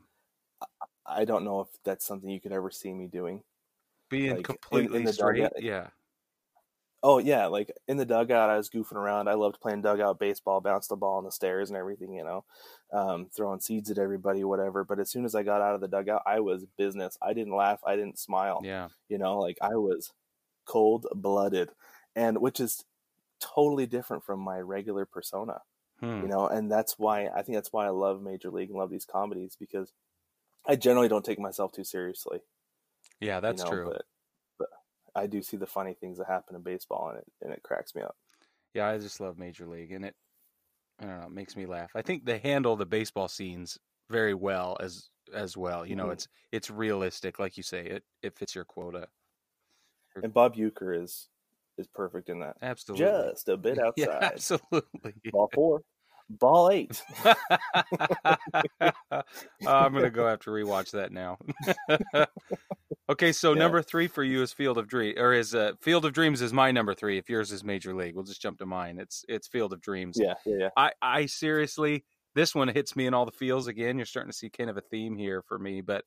[1.05, 3.43] I don't know if that's something you could ever see me doing.
[4.09, 5.39] Being Like, in- completely in the straight.
[5.43, 5.91] dugout- Yeah.
[7.09, 9.29] Oh yeah, like in the dugout, I was goofing around.
[9.29, 12.45] I loved playing dugout baseball, bounce the ball on the stairs and everything, you know,
[12.93, 14.83] um, throwing seeds at everybody, whatever.
[14.83, 17.17] But as soon as I got out of the dugout, I was business.
[17.23, 17.79] I didn't laugh.
[17.87, 18.61] I didn't smile.
[18.65, 18.89] Yeah.
[19.09, 20.13] you know like i was
[20.65, 21.71] cold blooded
[22.17, 22.85] and which is
[23.41, 25.61] totally different from my regular persona
[26.01, 26.23] Hmm.
[26.23, 28.91] you know and that's why i think that's why i love major league and love
[28.91, 29.93] these comedies because
[30.67, 32.41] i generally don't take myself too seriously
[33.21, 33.91] Yeah, you that's know, true.
[33.93, 34.03] but
[35.17, 37.95] i do see the funny things that happen in baseball and it and it cracks
[37.95, 38.17] me up
[38.75, 40.17] Yeah, I just love Major League, and it
[41.01, 41.93] I don't know, it makes me laugh.
[41.97, 43.79] I think they handle the baseball scenes
[44.11, 45.87] very well as as well.
[45.87, 46.13] You know, Mhm.
[46.13, 47.87] it's it's realistic, like you say.
[47.87, 49.09] It it fits your quota.
[50.23, 51.29] and bob uecker is
[51.79, 53.31] is perfect in that Absolutely.
[53.33, 55.15] just a bit Yeah, outside absolutely.
[55.33, 55.83] ball four
[56.29, 57.03] Ball eight.
[59.67, 61.39] I'm gonna go have to rewatch that now.
[63.09, 63.59] okay, so Yeah.
[63.61, 66.53] number three for you is Field of Dreams, or is uh, Field of Dreams is
[66.53, 67.19] my number three.
[67.19, 68.99] If yours is Major League, we'll just jump to mine.
[68.99, 70.19] It's it's Field of Dreams.
[70.21, 70.69] yeah, yeah, yeah.
[70.77, 73.97] I I seriously, this one hits me in all the feels again.
[73.97, 76.05] You're starting to see kind of a theme here for me, but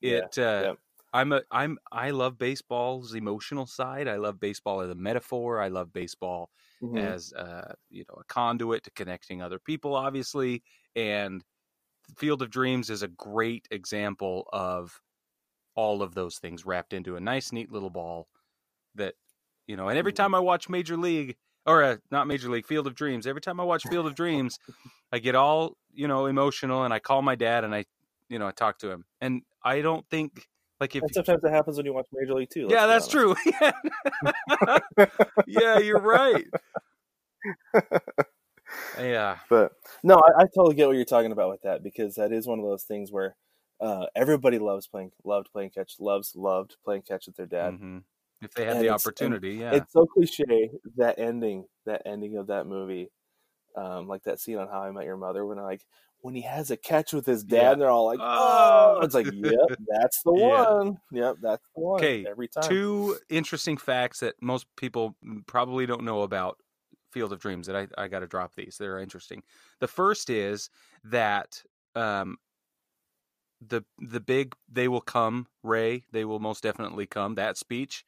[0.00, 0.38] Yeah, it.
[0.38, 0.78] Uh, yep.
[1.12, 4.08] I'm a I'm I love baseball's emotional side.
[4.08, 5.60] I love baseball as a metaphor.
[5.60, 7.12] I love baseball Mhm.
[7.12, 10.62] as uh, you know a conduit to connecting other people, obviously.
[10.96, 11.44] And
[12.18, 15.00] Field of Dreams is a great example of
[15.74, 18.28] all of those things wrapped into a nice, neat little ball.
[18.94, 19.14] That
[19.66, 20.14] you know, and every Mhm.
[20.14, 23.60] time I watch Major League or uh, not Major League Field of Dreams, every time
[23.60, 24.58] I watch Field of Dreams,
[25.12, 27.86] I get all you know emotional, and I call my dad and I
[28.30, 30.49] you know I talk to him, and I don't think
[30.80, 32.68] like if And sometimes it happens when you watch Major League too.
[32.68, 33.34] yeah, that's true.
[35.46, 36.46] yeah, you're right.
[38.98, 42.32] Yeah, But no, I, I totally get what you're talking about with that because that
[42.32, 43.36] is one of those things where
[43.80, 47.76] uh, everybody loves playing, loved playing catch, loves loved playing catch with their dad.
[47.76, 47.98] hmm
[48.42, 52.48] if they had And the opportunity, yeah, It's so cliche that ending, that ending of
[52.48, 53.10] that movie,
[53.76, 55.82] um, like that scene on How I Met Your Mother when I like
[56.22, 57.74] when he has a catch with his dad, Yeah.
[57.74, 58.98] they're all like, Oh.
[59.00, 60.70] "Oh!" It's like, "Yep, that's the Yeah.
[60.72, 61.00] one.
[61.12, 62.62] Yep, that's the one." Okay, every time.
[62.68, 66.58] two interesting facts that most people probably don't know about
[67.10, 68.76] Field of Dreams that I, I got to drop these.
[68.78, 69.42] They're interesting.
[69.80, 70.70] The first is
[71.04, 71.62] that
[71.94, 72.36] um,
[73.60, 78.04] the the big they will come Ray they will most definitely come that speech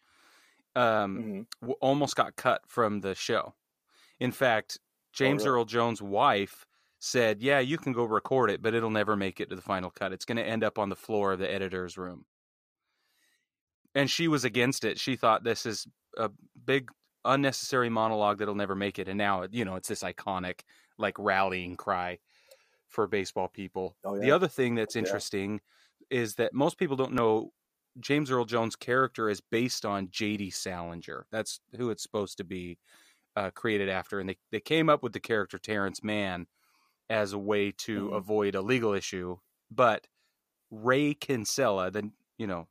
[0.75, 1.47] um, Mhm.
[1.61, 3.55] w- almost got cut from the show.
[4.21, 4.79] In fact,
[5.13, 5.55] James Oh, really?
[5.59, 6.65] Earl Jones' wife
[7.03, 9.91] said, "Yeah, you can go record it, but it'll never make it to the final
[9.91, 10.13] cut.
[10.13, 12.27] It's going to end up on the floor of the editor's room."
[13.95, 14.99] And she was against it.
[14.99, 15.87] She thought this is
[16.17, 16.31] a
[16.65, 16.91] big
[17.25, 19.09] unnecessary monologue that'll never make it.
[19.09, 20.63] And now, you know, it's this iconic
[20.99, 22.19] like rallying cry
[22.89, 23.97] for baseball people.
[24.05, 25.01] Oh, The other thing that's Yeah.
[25.01, 25.61] interesting
[26.11, 27.53] is that most people don't know
[28.01, 30.51] James Earl Jones' character is based on J.D.
[30.51, 31.27] Salinger.
[31.31, 32.79] That's who it's supposed to be
[33.37, 36.47] uh, created after, and they they came up with the character Terrence Mann
[37.13, 38.17] as a way to Mhm.
[38.17, 39.39] avoid a legal issue.
[39.71, 40.09] But
[40.71, 42.69] Ray Kinsella, the you know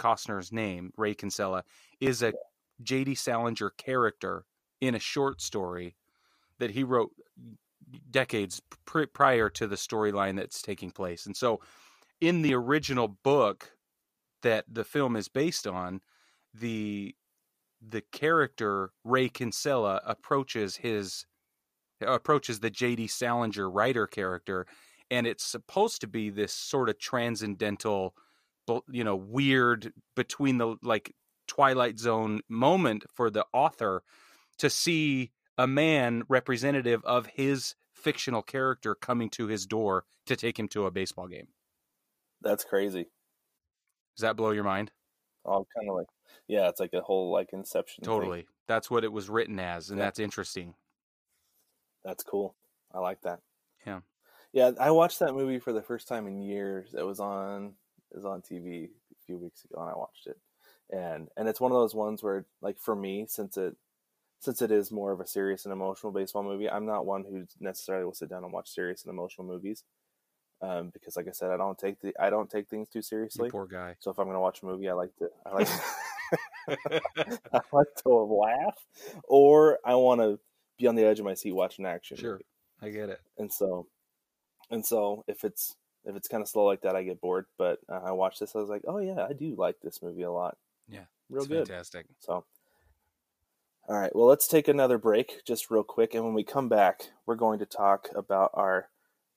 [0.00, 1.64] Costner's name, Ray Kinsella,
[2.00, 2.34] is a
[2.82, 3.16] J.D.
[3.16, 4.46] Salinger character
[4.80, 5.96] in a short story
[6.58, 7.12] that he wrote
[8.10, 11.26] decades pr- prior to the storyline that's taking place.
[11.26, 11.60] And so,
[12.20, 13.72] in the original book
[14.42, 16.02] that the film is based on,
[16.54, 17.16] the
[17.82, 21.26] the character Ray Kinsella approaches his
[22.00, 23.08] Uh, approaches the J.D.
[23.08, 24.66] Salinger writer character,
[25.10, 28.14] and it's supposed to be this sort of transcendental,
[28.90, 31.14] you know, weird between the like
[31.48, 34.02] Twilight Zone moment for the author
[34.58, 40.58] to see a man representative of his fictional character coming to his door to take
[40.58, 41.48] him to a baseball game.
[42.42, 43.06] That's crazy.
[44.16, 44.92] Does that blow your mind?
[45.44, 46.06] Oh, All kind of like,
[46.46, 48.04] yeah, it's like a whole like Inception.
[48.04, 48.12] thing.
[48.12, 48.46] Totally.
[48.68, 50.04] That's what it was written as, and Yeah.
[50.04, 50.74] that's interesting.
[52.08, 52.54] That's cool.
[52.94, 53.40] I like that.
[53.86, 54.00] Yeah.
[54.54, 56.94] Yeah, I watched that movie for the first time in years.
[56.98, 57.74] It was on
[58.10, 60.38] it was on TV a few weeks ago and I watched it.
[60.90, 63.76] And and it's one of those ones where like for me since it
[64.40, 67.44] since it is more of a serious and emotional baseball movie, I'm not one who
[67.60, 69.84] necessarily will sit down and watch serious and emotional movies.
[70.62, 73.02] Um, because like I said, I don't take the I don't take things too You
[73.02, 73.50] seriously.
[73.50, 73.96] poor guy.
[74.00, 75.68] So if I'm gonna watch a movie, I like to I like
[77.52, 78.78] I like to laugh,
[79.28, 80.40] or I want to
[80.78, 82.16] be on the edge of my seat watching action.
[82.16, 82.32] Sure.
[82.32, 82.44] movie.
[82.80, 83.20] I get it.
[83.38, 83.86] And so,
[84.70, 87.46] and so if it's if it's kind of slow like that, I get bored.
[87.58, 90.22] But uh, I watched this, I was like, oh yeah, I do like this movie
[90.22, 90.56] a lot.
[90.88, 91.66] Yeah, real it's good.
[91.68, 92.06] fantastic.
[92.20, 92.44] So,
[93.88, 97.02] all right, well, let's take another break just real quick, and when we come back,
[97.26, 98.88] we're going to talk about our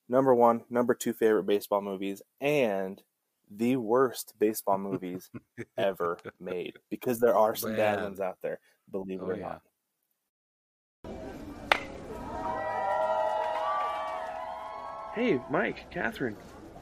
[0.10, 3.02] number one, number two favorite baseball movies and
[3.50, 5.30] the worst baseball movies
[5.78, 8.04] ever made because there are some bad Man.
[8.04, 8.60] ones out there.
[8.92, 9.42] Believe it Oh, or yeah.
[9.44, 9.62] not.
[15.14, 16.38] Hey, Mike, Catherine,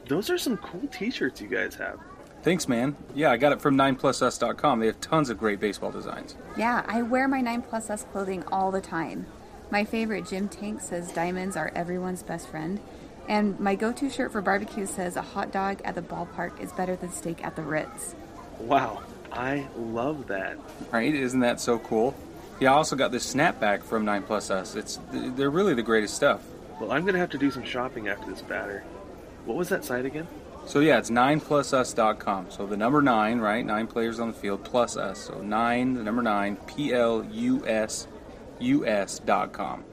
[0.08, 2.00] those are some cool T-shirts you guys have.
[2.44, 2.96] Thanks, man.
[3.15, 4.80] Yeah, I got it from 9plusus.com.
[4.80, 6.36] They have tons of great baseball designs.
[6.56, 9.26] Yeah, I wear my 9 Plus S clothing all the time.
[9.72, 12.80] My favorite Jim Tank says diamonds are everyone's best friend.
[13.28, 16.72] And my go to shirt for barbecue says a hot dog at the ballpark is
[16.72, 18.15] better than steak at the Ritz.
[18.60, 20.58] Wow, I love that.
[20.92, 21.13] Right?
[21.13, 22.15] Isn't that so cool?
[22.60, 24.76] Yeah, I also got this snapback from 9plusus.
[24.76, 26.42] It's they're really the greatest stuff.
[26.80, 28.84] Well, I'm gonna have to do some shopping after this batter.
[29.46, 30.28] What was that site again?
[30.65, 32.52] So yeah, it's 9plusus.com.
[32.52, 33.65] So the number 9, right?
[33.65, 35.20] 9 players on the field plus us.
[35.20, 38.08] So 9, the number 9, P L U S
[38.60, 39.84] U S dot com.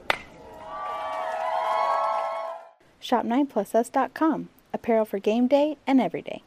[2.99, 4.49] Shop 9plusus.com.
[4.73, 6.43] Apparel for game day and every day.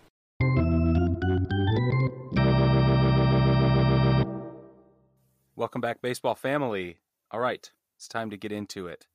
[5.56, 6.98] Welcome back, baseball family.
[7.30, 9.06] All right, it's time to get into it.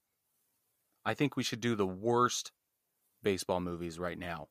[1.06, 2.52] I think we should do the worst
[3.24, 4.50] baseball movies right now.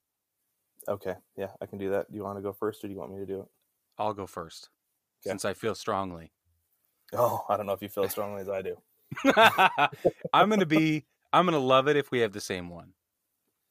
[0.88, 2.10] Okay, yeah, I can do that.
[2.10, 3.46] Do you want to go first, or do you want me to do it?
[3.98, 4.70] I'll go first,
[5.22, 5.30] Okay.
[5.30, 6.32] since I feel strongly.
[7.12, 8.76] Oh, I don't know if you feel as strongly as I do.
[10.32, 11.06] I'm gonna be.
[11.32, 12.94] I'm gonna love it if we have the same one.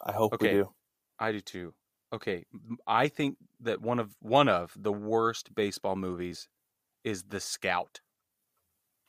[0.02, 0.52] I hope Okay.
[0.52, 0.74] we do.
[1.20, 1.74] I do too.
[2.12, 2.46] Okay,
[2.86, 6.48] I think that one of one of the worst baseball movies
[7.04, 8.02] is The Scout.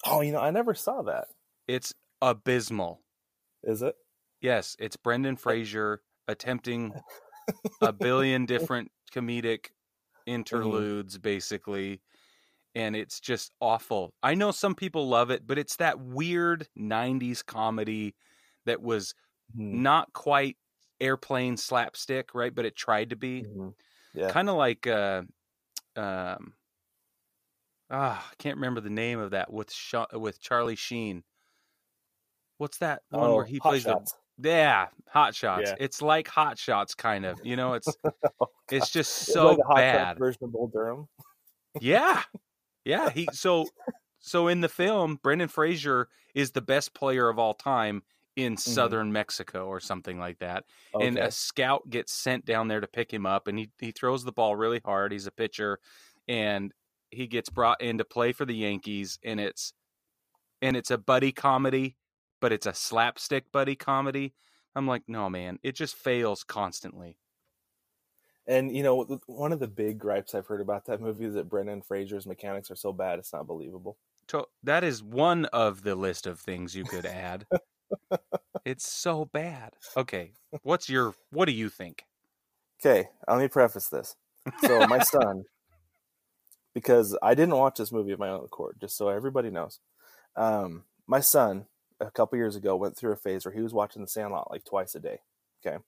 [0.07, 1.29] Oh, you know, I never saw that.
[1.67, 3.04] It's abysmal.
[3.65, 3.97] Is it?
[4.41, 6.97] Yes, it's Brendan Fraser attempting
[7.83, 9.69] a billion different comedic
[10.27, 12.03] interludes, basically,
[12.75, 14.15] and it's just awful.
[14.23, 18.17] I know some people love it, but it's that weird '90s comedy
[18.67, 19.15] that was
[19.55, 19.77] Hmm.
[19.77, 20.59] not quite
[21.01, 22.55] airplane slapstick, right?
[22.55, 23.47] But it tried to be.
[23.47, 23.75] Mhm.
[24.15, 24.35] Yeah.
[24.35, 25.23] kind of like uh
[25.97, 26.55] um
[27.91, 31.25] ah I can't remember the name of that with Sha- with Charlie Sheen.
[32.59, 34.15] What's that one oh, where he plays Shots.
[34.39, 35.63] the yeah Hot Shots?
[35.71, 35.75] Yeah.
[35.81, 37.41] It's like Hot Shots, kind of.
[37.45, 37.89] You know, it's
[38.41, 40.19] Oh, it's just It's so like a Hot bad.
[40.19, 41.09] version of Bull Durham.
[41.81, 42.23] Yeah,
[42.85, 43.11] yeah.
[43.11, 43.67] He so
[44.21, 48.03] so in the film, Brendan Fraser is the best player of all time
[48.37, 50.65] in southern Mexico or something like that.
[51.01, 51.27] and Mm-hmm.
[51.27, 54.33] A scout gets sent down there to pick him up and he, he throws the
[54.33, 55.79] ball really hard he's a pitcher
[56.27, 56.73] and
[57.11, 59.73] he gets brought in to play for the yankees and it's
[60.63, 61.97] and it's a buddy comedy
[62.45, 64.35] but it's a slapstick buddy comedy
[64.77, 67.17] i'm like no man it just fails constantly
[68.47, 71.49] And you know, one of the big gripes I've heard about that movie is that
[71.49, 73.97] Brendan Fraser's mechanics are so bad it's not believable.
[74.63, 77.47] that is one of the list of things you could add
[78.65, 82.05] it's so bad okay what's your what do you think
[82.81, 84.17] Okay, let me preface this.
[84.57, 85.45] So my son,
[86.75, 89.81] because I didn't watch this movie of my own accord, just so everybody knows.
[90.37, 91.67] Um, my son,
[92.01, 94.65] a couple years ago, went through a phase where he was watching The Sandlot like
[94.65, 95.21] twice a day.
[95.65, 95.79] Okay,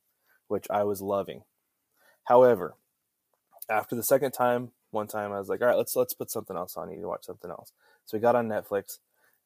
[0.48, 1.42] which I was loving.
[2.24, 2.76] However,
[3.68, 6.56] after the second time, one time I was like, all right, let's let's put something
[6.56, 6.90] else on.
[6.90, 7.72] You to watch something else.
[8.04, 8.98] So we got on Netflix,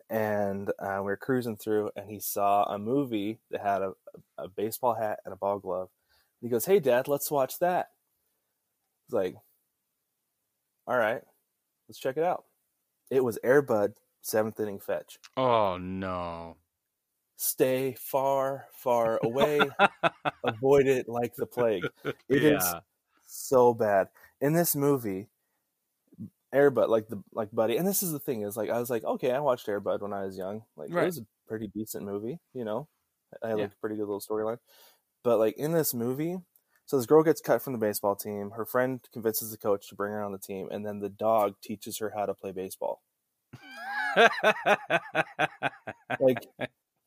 [0.08, 3.92] and uh, we were cruising through, and he saw a movie that had a,
[4.38, 5.88] a baseball hat and a ball glove.
[6.40, 7.88] He goes, "Hey, Dad, let's watch that."
[9.06, 9.36] He's like,
[10.86, 11.22] "All right,
[11.88, 12.44] let's check it out."
[13.10, 15.18] It was Air Bud Seventh Inning Fetch.
[15.36, 16.56] oh no
[17.42, 19.60] Stay far, far away.
[20.44, 21.86] Avoid it like the plague.
[22.28, 22.80] It is yeah
[23.26, 24.08] so bad
[24.42, 25.28] in this movie.
[26.52, 28.90] Air Bud, like the like Buddy, and this is the thing is like I was
[28.90, 30.64] like, okay, I watched Air Bud when I was young.
[30.76, 31.04] Like Right.
[31.04, 32.88] it was a pretty decent movie, you know.
[33.42, 33.64] I had Yeah.
[33.64, 34.58] like a pretty good little storyline.
[35.22, 36.38] But like in this movie,
[36.86, 38.50] so this girl gets cut from the baseball team.
[38.50, 41.54] Her friend convinces the coach to bring her on the team, and then the dog
[41.62, 43.00] teaches her how to play baseball.
[46.18, 46.46] Like,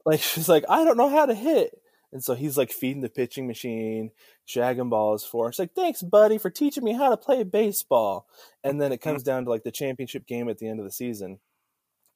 [0.05, 1.79] like she's like, I don't know how to hit.
[2.11, 4.11] And so he's like feeding the pitching machine,
[4.47, 5.49] shagging balls for.
[5.49, 8.27] It's like, thanks, buddy, for teaching me how to play baseball.
[8.63, 9.09] And then it mm-hmm.
[9.09, 11.39] comes down to like the championship game at the end of the season.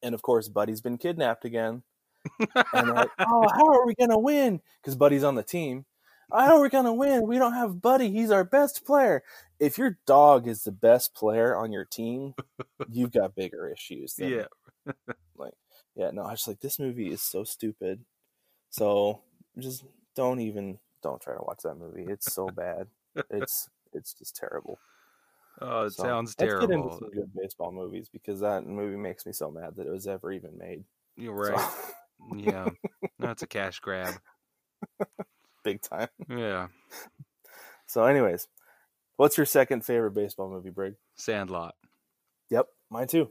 [0.04, 1.82] And of course, Buddy's been kidnapped again.
[2.74, 4.62] And like, oh, how are we going to win?
[4.82, 5.86] Because Buddy's on the team.
[6.32, 7.26] How are we going to win?
[7.26, 8.12] We don't have Buddy.
[8.12, 9.24] He's our best player.
[9.60, 12.36] If your dog is the best player on your team,
[12.92, 14.16] you've got bigger issues.
[14.20, 14.46] Yeah
[15.38, 15.54] like
[15.96, 18.04] yeah no i was just like this movie is so stupid.
[18.70, 19.22] So
[19.58, 22.06] just don't even don't try to watch that movie.
[22.08, 22.88] It's so bad.
[23.30, 24.80] It's it's just terrible.
[25.62, 27.00] Oh, it So, sounds let's get into terrible.
[27.00, 30.32] some good baseball movies because that movie makes me so mad that it was ever
[30.32, 30.84] even made.
[31.16, 31.70] You're So, right.
[32.36, 32.70] Yeah,
[33.20, 34.16] that's a cash grab.
[35.64, 36.10] big time.
[36.30, 36.68] Yeah,
[37.86, 38.48] so anyways
[39.16, 40.96] what's your second favorite baseball movie brig?
[41.16, 41.76] Sandlot.
[42.50, 43.30] yep mine too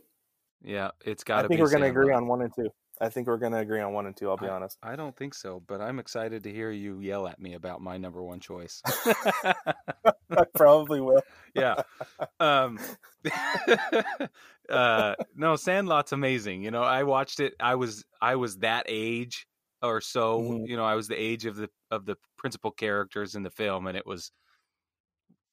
[0.67, 1.45] Yeah, it's got to.
[1.45, 1.63] i think be.
[1.63, 2.69] we're gonna agree on one and two
[3.01, 5.33] i think we're gonna agree on one and two i'll be honest I don't think
[5.35, 8.83] so, but I'm excited to hear you yell at me about my number one choice.
[9.45, 11.23] i probably will
[11.55, 11.83] yeah.
[12.41, 12.79] Um,
[14.71, 16.63] uh, no, Sandlot's amazing.
[16.63, 17.55] You know, I watched it.
[17.61, 19.47] I was I was that age
[19.83, 20.41] or so.
[20.41, 20.69] Mhm.
[20.69, 23.87] You know, I was the age of the of the principal characters in the film,
[23.87, 24.31] and it was,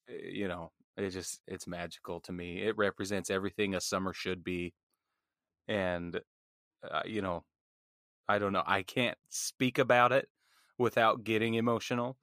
[0.08, 2.62] eh, you know, it just it's magical to me.
[2.62, 4.74] It represents everything a summer should be,
[5.68, 6.20] and
[6.88, 7.44] uh, you know,
[8.28, 8.64] I don't know.
[8.66, 10.28] I can't speak about it
[10.78, 12.18] without getting emotional,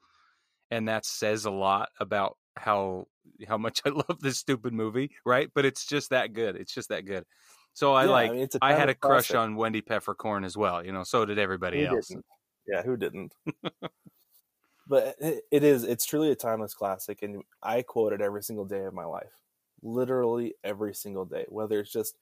[0.71, 3.07] and that says a lot about how
[3.47, 5.49] how much I love this stupid movie, right?
[5.53, 6.55] But it's just that good.
[6.55, 7.25] It's just that good.
[7.73, 8.31] So I Yeah, like.
[8.31, 9.35] mean, it's a I had a crush classic.
[9.35, 10.85] on Wendy Peppercorn as well.
[10.85, 12.09] You know, so did everybody Who else.
[12.09, 12.25] didn't?
[12.67, 13.33] yeah who didn't
[14.87, 18.65] but it, it is it's truly a timeless classic, and I quote it every single
[18.65, 19.33] day of my life,
[19.81, 21.45] literally every single day.
[21.49, 22.17] Whether it's just,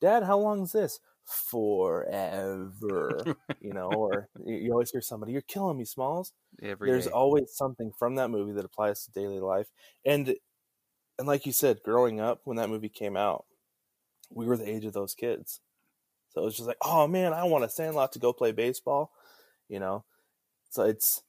[0.00, 1.00] Dad, how long is this?
[1.24, 3.24] Forever,
[3.60, 6.32] you know, or you always hear somebody, "You're killing me, Smalls."
[6.62, 7.12] Every There's day.
[7.12, 9.68] always something from that movie that applies to daily life,
[10.04, 10.34] and
[11.18, 13.44] and like you said, growing up when that movie came out,
[14.30, 15.60] we were the age of those kids.
[16.30, 19.12] So it was just like, oh man, I want a Sandlot to go play baseball,
[19.68, 20.04] you know.
[20.70, 21.22] So it's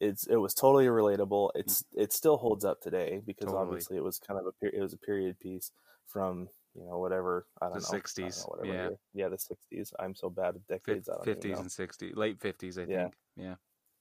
[0.00, 1.48] it's it was totally relatable.
[1.48, 1.60] Mm.
[1.60, 3.62] It's it still holds up today because Totally.
[3.62, 5.72] obviously it was kind of a it was a period piece
[6.06, 8.72] from you know whatever I don't The know I 60s, know, yeah.
[8.72, 8.96] year.
[9.14, 9.92] yeah the sixties.
[9.98, 11.08] I'm so bad at decades.
[11.08, 13.02] I don't even 50s and 60s, late 50s, I Yeah.
[13.02, 13.14] think.
[13.36, 13.54] Yeah.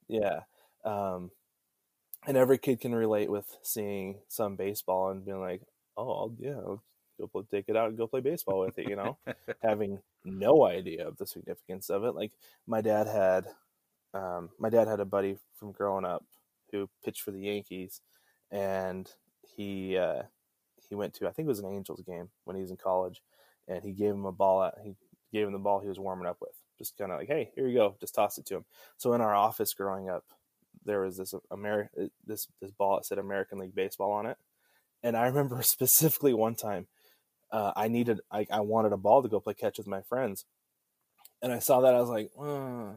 [0.07, 0.39] Yeah.
[0.84, 1.32] Um,
[2.26, 5.61] and every kid can relate with seeing some baseball and being like,
[5.95, 6.84] oh, I'll, yeah, I'll
[7.20, 9.18] go play, take it out and go play baseball with it, you know,
[9.61, 12.15] having no idea of the significance of it.
[12.15, 12.32] Like
[12.65, 13.47] my dad had,
[14.13, 16.26] um, my dad had a buddy from growing up
[16.72, 18.01] who pitched for the Yankees
[18.51, 19.09] and
[19.55, 20.24] he, uh,
[20.89, 23.21] he went to, I think it was an Angels game when he was in college
[23.67, 24.75] and he gave him a ball out.
[24.83, 24.95] He
[25.31, 26.51] gave him the ball he was warming up with.
[26.77, 27.95] Just kind of like, hey, here you go.
[27.99, 28.65] Just toss it to him.
[28.97, 30.23] So in our office growing up,
[30.85, 31.89] there was this Ameri-
[32.25, 34.38] this this ball that said American League Baseball on it,
[35.03, 36.88] and I remember specifically one time,
[37.51, 40.45] uh, I needed I, I wanted a ball to go play catch with my friends,
[41.41, 42.93] and I saw that I was like, uh,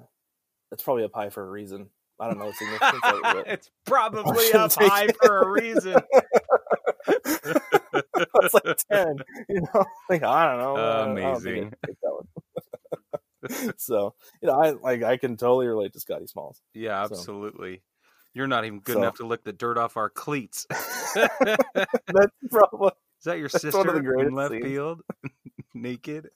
[0.71, 1.91] that's probably up high for a reason.
[2.21, 3.45] I don't know significance it.
[3.47, 5.97] It's probably up high for a reason.
[8.35, 9.17] I was like ten,
[9.49, 11.65] you know, like I don't know, I don't- I don't think Amazing.
[11.67, 13.75] I'd take that one.
[13.79, 16.61] so you know, I like I can totally relate to Scotty Smalls.
[16.75, 17.83] Yeah, So- absolutely.
[18.33, 20.67] You're not even good So- enough to lick the dirt off our cleats.
[21.15, 22.91] That's probably.
[23.19, 24.65] Is that your That's sister one of the in left scenes.
[24.65, 25.01] field?
[25.75, 26.29] Naked?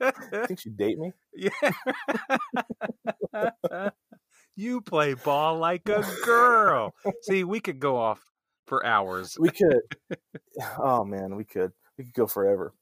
[0.00, 1.12] I think she date me.
[1.34, 1.50] yeah.
[4.56, 6.94] you play ball like a girl.
[7.22, 8.20] See, we could go off
[8.70, 9.36] for hours.
[9.38, 9.80] We could.
[10.78, 11.72] oh man, we could.
[11.98, 12.72] We could go forever.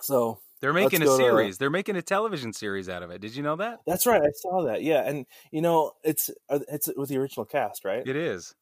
[0.00, 1.58] So They're making a go to- series.
[1.58, 3.20] They're making a television series out of it.
[3.20, 3.80] Did you know that?
[3.86, 4.22] that's right.
[4.22, 4.82] I saw that.
[4.84, 8.06] Yeah, and you know, it's uh, it's with the original cast, right?
[8.06, 8.54] It is.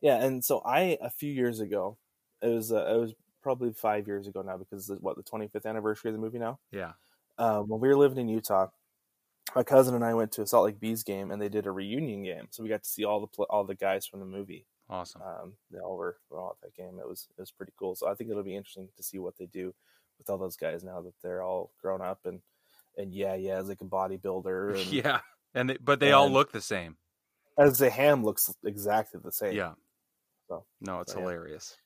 [0.00, 1.96] Yeah, and so I a few years ago,
[2.42, 6.10] it was uh, it was probably five years ago now because what the 25th anniversary
[6.10, 6.58] of the movie now.
[6.70, 6.92] Yeah.
[7.38, 8.68] Um, when we were living in Utah,
[9.54, 11.70] my cousin and I went to a Salt Lake Bees game, and they did a
[11.70, 14.66] reunion game, so we got to see all the all the guys from the movie.
[14.88, 15.22] Awesome.
[15.22, 16.98] Um, they all were, were all at that game.
[17.00, 17.96] It was it was pretty cool.
[17.96, 19.74] So I think it'll be interesting to see what they do
[20.18, 22.40] with all those guys now that they're all grown up and
[22.96, 24.76] and yeah, yeah, as like a bodybuilder.
[24.80, 25.20] And yeah.
[25.54, 26.96] And they, but they all look the same.
[27.58, 29.54] as the ham looks exactly the same.
[29.54, 29.72] Yeah.
[30.48, 31.24] So, No, it's so, yeah.
[31.24, 31.76] hilarious.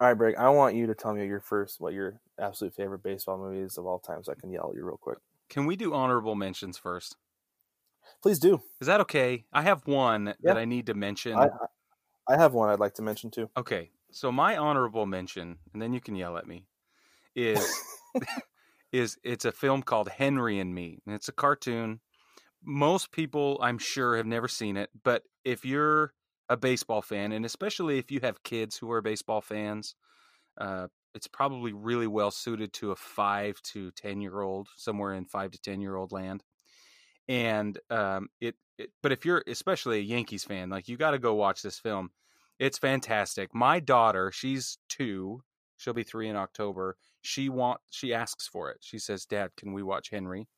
[0.00, 0.36] All right, Brig.
[0.36, 3.86] I want you to tell me your first, what your absolute favorite baseball movies of
[3.86, 5.18] all time, so I can yell at you real quick.
[5.48, 7.16] Can we do honorable mentions first?
[8.22, 8.60] Please do.
[8.80, 9.44] Is that okay?
[9.52, 11.36] I have one that I need to mention.
[11.36, 11.48] I
[12.28, 13.50] I have one I'd like to mention too.
[13.56, 16.66] Okay, so my honorable mention, and then you can yell at me,
[17.34, 17.82] is
[18.92, 22.00] is it's a film called Henry and Me, and it's a cartoon.
[22.62, 26.14] Most people, I'm sure, have never seen it, but if you're
[26.48, 29.94] a baseball fan, and especially if you have kids who are baseball fans,
[30.58, 35.26] uh, it's probably really well suited to a five to ten year old, somewhere in
[35.26, 36.42] five to ten year old land.
[37.28, 41.18] And um, it, it, but if you're especially a Yankees fan, like you got to
[41.18, 42.10] go watch this film.
[42.58, 43.54] It's fantastic.
[43.54, 45.42] My daughter, she's two.
[45.76, 46.96] She'll be three in October.
[47.22, 48.78] She want she asks for it.
[48.80, 50.48] She says, "Dad, can we watch Henry?"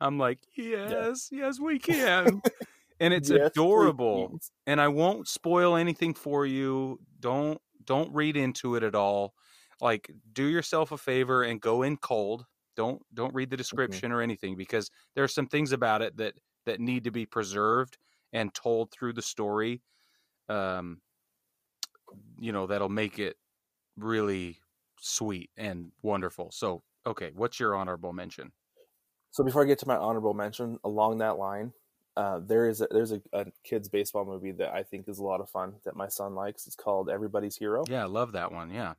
[0.00, 2.42] I'm like, "Yes, yes, we can."
[3.00, 4.28] and it's Yes, adorable.
[4.30, 4.50] please.
[4.66, 7.00] And I won't spoil anything for you.
[7.20, 9.34] Don't don't read into it at all.
[9.80, 12.46] Like, do yourself a favor and go in cold.
[12.76, 16.34] Don't don't read the description or anything because there are some things about it that
[16.66, 17.98] that need to be preserved
[18.32, 19.82] and told through the story.
[20.48, 21.00] Um,
[22.38, 23.36] you know that'll make it
[23.96, 24.58] really
[25.00, 26.50] sweet and wonderful.
[26.52, 28.52] So, okay, what's your honorable mention?
[29.30, 31.72] So before I get to my honorable mention, along that line,
[32.16, 35.24] uh, there is a, there's a, a kids baseball movie that I think is a
[35.24, 36.66] lot of fun that my son likes.
[36.66, 37.84] It's called Everybody's Hero.
[37.88, 38.70] Yeah, I love that one.
[38.70, 38.94] Yeah,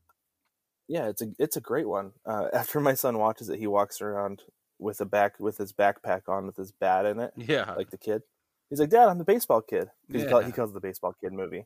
[0.88, 2.11] Yeah, it's a it's a great one.
[2.26, 4.43] Uh, after my son watches it, he walks around
[4.80, 7.97] with a back with his backpack on with his bat in it, yeah, like the
[7.97, 8.21] kid.
[8.69, 9.89] He's like, Dad, I'm the baseball kid.
[10.11, 11.65] He's called, he calls the baseball kid movie.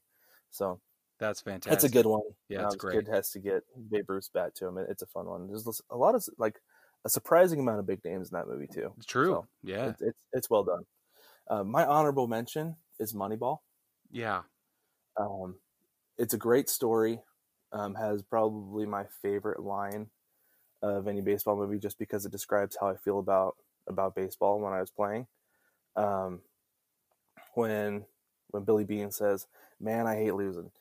[0.51, 0.79] So
[1.19, 1.71] that's fantastic.
[1.71, 2.21] that's a good one.
[2.47, 2.95] Yeah, it's this great.
[2.95, 4.77] Kid has to get Babe Ruth's bat to him.
[4.77, 5.47] It- It's a fun one.
[5.47, 6.61] There's a lot of like
[7.05, 8.93] a surprising amount of big names in that movie too.
[8.97, 9.31] It's true.
[9.33, 10.83] So, yeah, It's it's, it's well done.
[11.49, 13.57] Uh, my honorable mention is Moneyball.
[14.11, 14.43] yeah,
[15.17, 15.55] Um,
[16.17, 17.19] it's a great story.
[17.73, 20.09] Um, has probably my favorite line
[20.81, 23.55] of any baseball movie, just because it describes how I feel about
[23.87, 25.27] about baseball when I was playing.
[25.95, 26.41] Um,
[27.53, 28.05] when
[28.49, 29.47] when Billy Beane says,
[29.79, 30.71] "Man, I hate losing.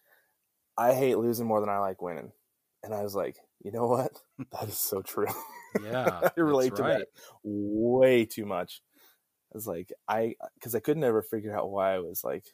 [0.77, 2.33] I hate losing more than I like winning."
[2.83, 4.13] And I was like, you know what?
[4.53, 5.27] That is so true.
[5.83, 6.99] Yeah, I relate to right.
[7.01, 7.09] that
[7.43, 8.81] way too much.
[9.53, 12.45] I was like, I because I could never figure out why I was like,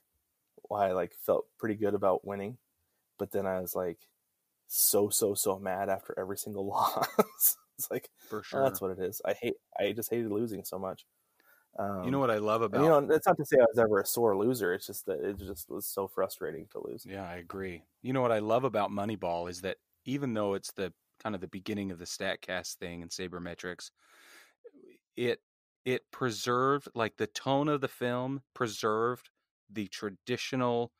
[0.62, 2.58] why I like felt pretty good about winning,
[3.18, 3.98] but then I was like,
[4.68, 7.56] so so so mad after every single loss.
[7.78, 8.62] it's like for oh, sure.
[8.62, 9.20] that's what it is.
[9.24, 9.54] I hate.
[9.78, 11.04] I just hated losing so much.
[11.78, 13.78] Um, you know what I love about you know, that's not to say I was
[13.78, 14.72] ever a sore loser.
[14.72, 17.04] It's just that it just was so frustrating to lose.
[17.06, 17.82] Yeah, I agree.
[18.02, 20.92] You know what I love about Moneyball is that even though it's the
[21.22, 23.90] kind of the beginning of the Statcast thing and sabermetrics,
[25.16, 25.40] it
[25.84, 29.28] it preserved like the tone of the film preserved
[29.70, 30.92] the traditional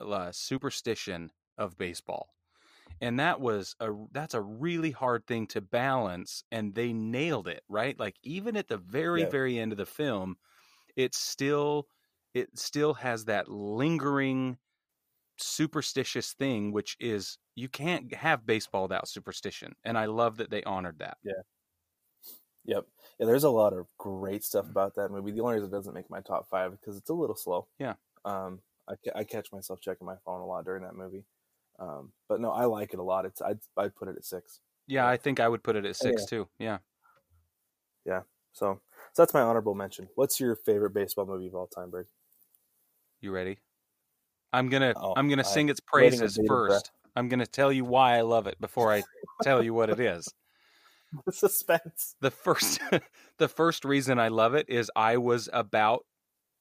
[0.00, 2.35] uh, superstition of baseball.
[3.00, 7.62] And that was a that's a really hard thing to balance and they nailed it,
[7.68, 7.98] right?
[7.98, 9.26] Like even at the very Yeah.
[9.26, 10.36] very end of the film,
[10.96, 11.88] it's still
[12.34, 14.58] it still has that lingering
[15.38, 20.62] superstitious thing which is you can't have baseball without superstition and i love that they
[20.64, 21.42] honored that yeah
[22.64, 22.86] Yep.
[23.18, 25.30] Yeah, there's a lot of great stuff about that movie.
[25.32, 27.68] The only reason it doesn't make my top five because it's a little slow.
[27.78, 27.96] Yeah.
[28.24, 31.26] Um, I, I catch myself checking my phone a lot during that movie.
[31.78, 33.24] Um, but no, I like it a lot.
[33.26, 34.60] It's I'd I'd put it at six.
[34.86, 36.26] yeah i think i would put it at six yeah.
[36.28, 36.78] too yeah
[38.04, 38.20] Yeah.
[38.52, 38.80] So
[39.12, 40.08] so that's my honorable mention.
[40.14, 42.06] What's your favorite baseball movie of all time, Brig?
[43.20, 43.58] you ready
[44.52, 48.16] i'm gonna Oh, i'm gonna I'm sing its praises first i'm gonna tell you why
[48.18, 49.02] i love it before i
[49.42, 50.28] tell you what it is
[51.26, 52.14] The suspense.
[52.20, 52.80] the first
[53.38, 56.04] the first reason I love it is I was about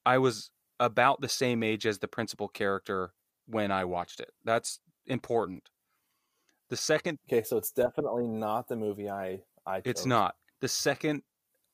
[0.06, 0.50] I was
[0.80, 3.12] about the same age as the principal character
[3.48, 4.30] when I watched it.
[4.46, 5.70] That's important.
[6.70, 9.82] The second Okay, so it's definitely not the movie I I.
[9.86, 10.06] it's chose.
[10.06, 10.36] not.
[10.62, 11.22] The second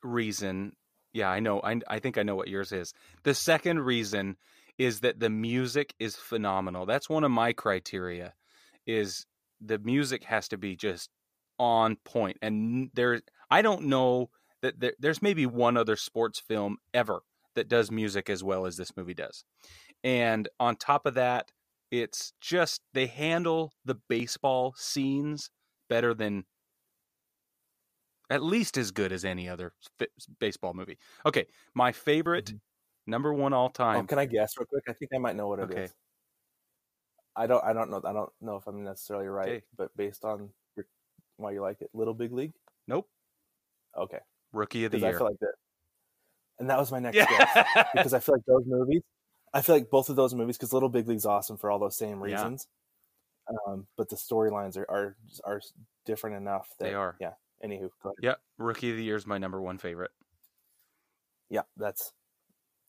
[0.04, 0.74] reason,
[1.14, 1.62] yeah, I know.
[1.64, 2.94] I I think I know what yours is.
[3.24, 4.38] The second reason
[4.78, 6.86] is that the music is phenomenal.
[6.86, 8.34] That's one of my criteria
[8.88, 9.26] is
[9.60, 11.10] the music has to be just
[11.60, 12.38] on point.
[12.42, 14.30] And there I don't know
[14.62, 17.22] that there, there's maybe one other sports film ever
[17.56, 19.44] that does music as well as this movie does.
[20.04, 21.52] And on top of that,
[21.92, 25.50] it's just they handle the baseball scenes
[25.90, 26.46] better than
[28.30, 30.08] at least as good as any other fi-
[30.40, 30.98] baseball movie.
[31.26, 32.60] Okay, my favorite Mhm.
[33.08, 34.08] number one all Oh, time.
[34.08, 34.86] can I guess real quick?
[34.88, 35.76] I think I might know what it is.
[35.76, 35.94] Okay.
[37.36, 37.64] I don't.
[37.64, 38.02] I don't know.
[38.04, 39.66] I don't know if I'm necessarily right, Okay.
[39.76, 40.86] but based on your,
[41.38, 42.54] why you like it, Little Big League.
[42.88, 43.10] Nope,
[43.98, 44.20] Okay,
[44.52, 45.54] rookie of the because I feel like that.
[46.60, 49.02] And that was my next yeah, guess because I feel like those movies.
[49.54, 51.98] I feel like both of those movies because Little Big League's awesome for all those
[51.98, 52.36] same Yeah.
[52.36, 52.68] reasons.
[53.68, 55.62] Um, but the storylines are, are are
[56.06, 56.70] different enough.
[56.80, 57.16] That, They are.
[57.20, 57.34] Yeah.
[57.64, 58.16] Anywho, go ahead.
[58.22, 58.40] yep.
[58.58, 60.12] Rookie of the year is my number one favorite.
[61.50, 62.14] Yeah, that's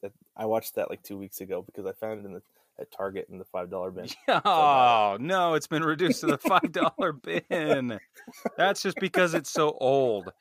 [0.02, 0.12] that.
[0.36, 2.42] I watched that like two weeks ago because I found it in the
[2.80, 4.08] at Target in the five dollar bin.
[4.44, 7.12] Oh no, it's been reduced to the five dollar
[7.48, 7.98] bin.
[8.56, 10.32] That's just because it's so old.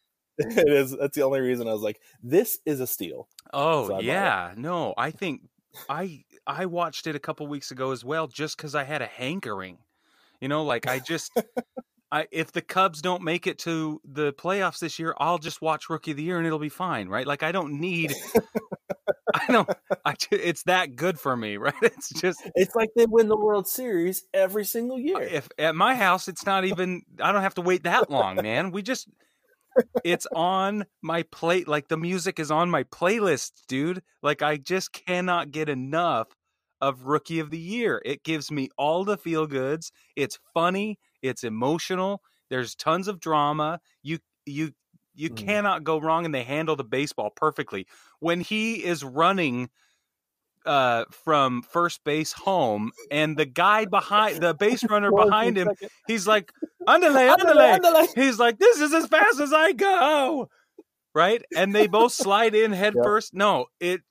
[0.38, 0.96] it is.
[0.96, 3.28] That's the only reason I was like, this is a steal.
[3.52, 5.42] Oh So yeah, no, I think
[5.88, 9.06] I I watched it a couple weeks ago as well, just because I had a
[9.06, 9.78] hankering.
[10.40, 11.32] You know, like I just
[12.12, 15.88] I if the Cubs don't make it to the playoffs this year, I'll just watch
[15.90, 17.26] Rookie of the Year and it'll be fine, right?
[17.26, 18.14] Like I don't need.
[19.34, 19.68] I don't.
[20.04, 21.74] I it's that good for me, right?
[21.82, 25.20] It's just It's like they win the World Series every single year.
[25.22, 28.70] if at my house it's not even i don't have to wait that long man
[28.70, 29.08] we just
[30.04, 34.02] it's on my plate like the music is on my playlist dude.
[34.22, 36.28] Like i just cannot get enough
[36.80, 38.00] of rookie of the year.
[38.04, 39.92] It gives me all the feel goods.
[40.16, 43.80] It's funny it's emotional there's tons of drama.
[44.02, 44.72] You you
[45.14, 45.30] you Mhm.
[45.30, 47.86] cannot go wrong and they handle the baseball perfectly.
[48.20, 49.70] When he is running
[50.66, 55.72] uh from first base home and the guy behind the base runner behind him
[56.06, 56.52] he's like
[56.86, 58.06] underlay underlay underlay.
[58.14, 60.48] he's like this is as fast as i go
[61.14, 63.04] right and they both slide in head Yep.
[63.04, 64.02] first no it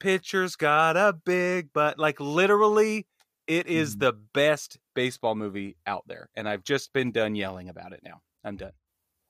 [0.00, 3.06] pitcher's got a big butt like literally
[3.46, 4.00] it is Mhm.
[4.00, 8.20] the best baseball movie out there and i've just been done yelling about it now
[8.44, 8.72] i'm done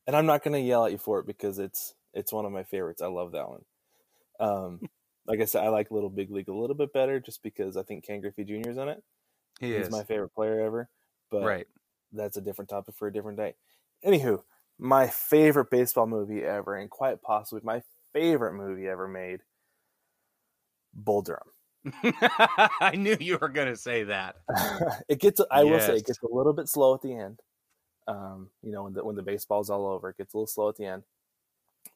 [0.07, 2.53] And I'm not going to yell at you for it because it's it's one of
[2.53, 3.01] my favorites.
[3.01, 3.65] I love that one.
[4.39, 4.81] Um,
[5.27, 7.83] like I said, I like Little Big League a little bit better just because I
[7.85, 8.69] think Ken Griffey Jr.
[8.69, 9.03] is in it.
[9.61, 10.91] he He's is my favorite player ever.
[11.31, 11.67] But right
[12.15, 13.55] that's a different topic for a different day.
[14.05, 14.43] Anywho,
[14.79, 19.41] my favorite baseball movie ever, and quite possibly my favorite movie ever made,
[20.93, 21.51] Bull Durham.
[22.81, 24.37] i knew you were going to say that
[25.09, 27.41] it gets, I will say, it gets a little bit slow at the end.
[28.07, 30.69] Um, you know, when the when the baseball's all over, it gets a little slow
[30.69, 31.05] at the end.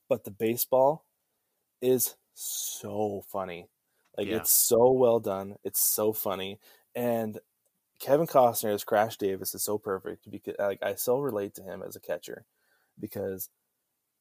[0.09, 1.05] But the baseball
[1.81, 3.69] is so funny.
[4.17, 4.37] Like Yeah.
[4.37, 5.57] it's so well done.
[5.65, 6.61] It's so funny,
[6.95, 7.39] and
[8.01, 11.83] Kevin Costner as Crash Davis is so perfect because like I so relate to him
[11.83, 12.45] as a catcher
[13.01, 13.51] because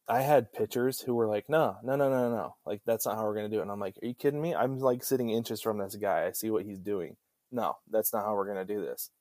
[0.07, 3.25] I had pitchers who were like, no, no, no, no, no, like that's not how
[3.25, 3.63] we're gonna do it.
[3.63, 4.55] And I'm like, are you kidding me?
[4.55, 6.25] I'm like sitting inches from this guy.
[6.25, 7.17] I see what he's doing.
[7.51, 9.11] No, that's not how we're gonna do this.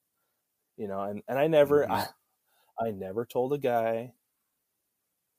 [0.77, 1.91] You know, and and I never, Mhm.
[1.91, 2.09] I,
[2.89, 4.15] I never told a guy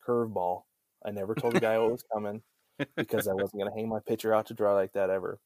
[0.05, 0.63] curveball.
[1.05, 2.41] I never told a guy what was coming
[2.95, 5.39] because I wasn't gonna hang my pitcher out to dry like that ever.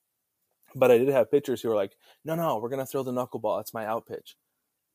[0.76, 3.60] But I did have pitchers who were like, no, no, we're gonna throw the knuckleball.
[3.62, 4.38] It's my out pitch.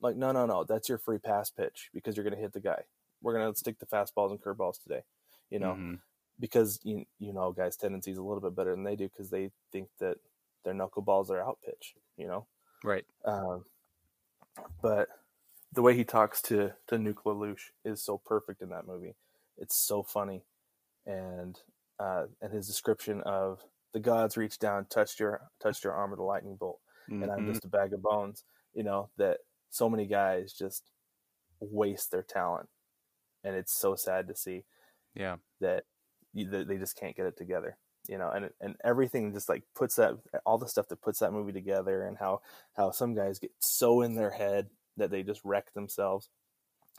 [0.01, 2.83] Like, no, no, no, that's your free pass pitch because you're gonna hit the guy.
[3.23, 5.03] We're gonna stick to fastballs and curveballs today.
[5.51, 6.01] You know, Mhm.
[6.41, 9.51] because you you know guys' tendencies a little bit better than they do because they
[9.73, 10.19] think that
[10.65, 11.95] their knuckleballs are out pitch.
[12.17, 12.47] You know,
[12.85, 13.05] right.
[13.25, 13.65] um,
[14.83, 15.09] but
[15.73, 19.15] the way he talks to to Nuke LaLoosh is so perfect in that movie.
[19.59, 20.45] It's so funny,
[21.07, 21.59] and
[21.99, 23.63] uh, and his description of
[23.97, 27.47] the gods reached down, touched your touched your arm with a lightning bolt, and I'm
[27.47, 27.47] Mhm.
[27.47, 28.45] just a bag of bones.
[28.75, 29.39] You know that
[29.71, 30.91] so many guys just
[31.61, 32.69] waste their talent,
[33.43, 34.67] and it's so sad to see
[35.15, 35.37] yeah.
[35.63, 35.85] that
[36.35, 39.65] you, that they just can't get it together you know and and everything just like
[39.75, 40.13] puts that
[40.45, 42.41] all the stuff that puts that movie together and how
[42.77, 46.29] how some guys get so in their head that they just wreck themselves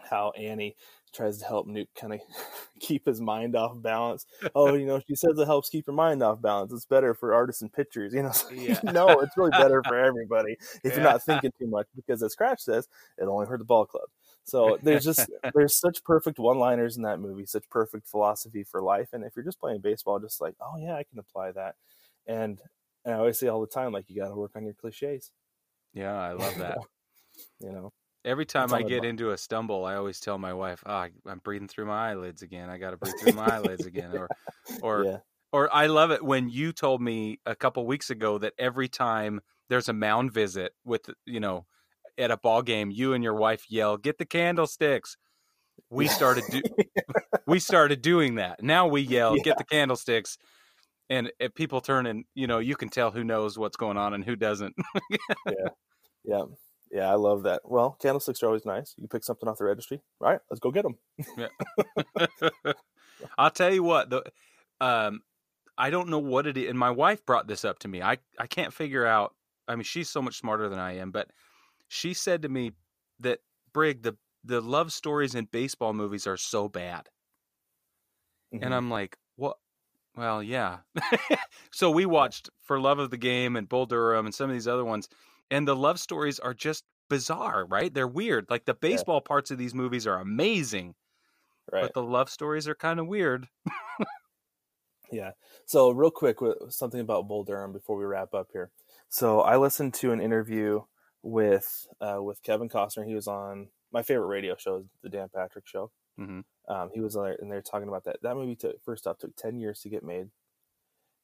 [0.09, 0.75] how Annie
[1.13, 2.19] tries to help Nuke kind of
[2.79, 4.25] keep his mind off balance.
[4.53, 6.71] Oh, you know, she says it helps keep your mind off balance.
[6.71, 8.13] It's better for artists and pictures.
[8.13, 8.79] You know, Yeah.
[8.83, 11.87] no, it's really better for everybody if you're not thinking too much.
[11.95, 12.87] Because as Scratch says,
[13.17, 14.07] it only hurt the ball club.
[14.43, 19.09] So there's just there's such perfect one-liners in that movie, such perfect philosophy for life.
[19.13, 21.75] And if you're just playing baseball, just like, oh yeah, I can apply that.
[22.27, 22.59] And
[23.05, 25.31] and I always say all the time, like you got to work on your cliches.
[25.93, 26.77] Yeah, I love that.
[27.59, 27.93] You know,
[28.25, 31.31] Every time I get into a stumble, I always tell my wife, ah, "Oh, I-
[31.31, 32.69] I'm breathing through my eyelids again.
[32.69, 34.27] I got to breathe through my eyelids again." Or,
[34.81, 35.17] or, yeah,
[35.53, 39.39] or I love it when you told me a couple weeks ago that every time
[39.69, 41.65] there's a mound visit with, you know,
[42.17, 45.15] at a ball game, you and your wife yell, "Get the candlesticks."
[45.89, 46.61] We started do-
[47.47, 48.61] we started doing that.
[48.63, 49.43] Now we yell, Yeah.
[49.43, 50.37] "Get the candlesticks."
[51.09, 54.13] And if people turn and you know, you can tell who knows what's going on
[54.13, 54.75] and who doesn't.
[55.47, 55.53] yeah,
[56.25, 56.41] yeah.
[56.95, 57.61] I love that.
[57.65, 58.93] Well, candlesticks are always nice.
[58.97, 60.01] You pick something off the registry.
[60.21, 60.97] All right, let's go get them.
[63.37, 64.23] I'll tell you what, the
[64.79, 65.21] um
[65.77, 68.01] I don't know what it is and my wife brought this up to me.
[68.01, 69.33] I I can't figure out
[69.67, 71.29] I mean she's so much smarter than I am, but
[71.87, 72.71] she said to me
[73.19, 73.39] that
[73.73, 77.09] Brig the the love stories in baseball movies are so bad.
[78.53, 78.63] Mm-hmm.
[78.63, 79.57] And I'm like, "What?
[80.15, 80.77] Well, yeah."
[81.71, 84.67] so we watched For Love of the Game and Bull Durham and some of these
[84.67, 85.09] other ones
[85.51, 87.93] and the love stories are just bizarre, right?
[87.93, 88.47] They're weird.
[88.49, 90.95] Like the baseball parts of these movies are amazing,
[91.71, 91.81] right.
[91.83, 93.47] but the love stories are kind of weird.
[95.11, 95.31] Yeah.
[95.65, 96.37] So real quick,
[96.69, 98.71] something about Bull Durham before we wrap up here.
[99.09, 100.81] So I listened to an interview
[101.23, 103.05] with uh, with Kevin Costner.
[103.05, 105.91] He was on my favorite radio show, the Dan Patrick Show.
[106.19, 106.43] Mhm.
[106.67, 108.21] Um, he was on there, and they're talking about that.
[108.21, 110.29] That movie took first off took ten years to get made,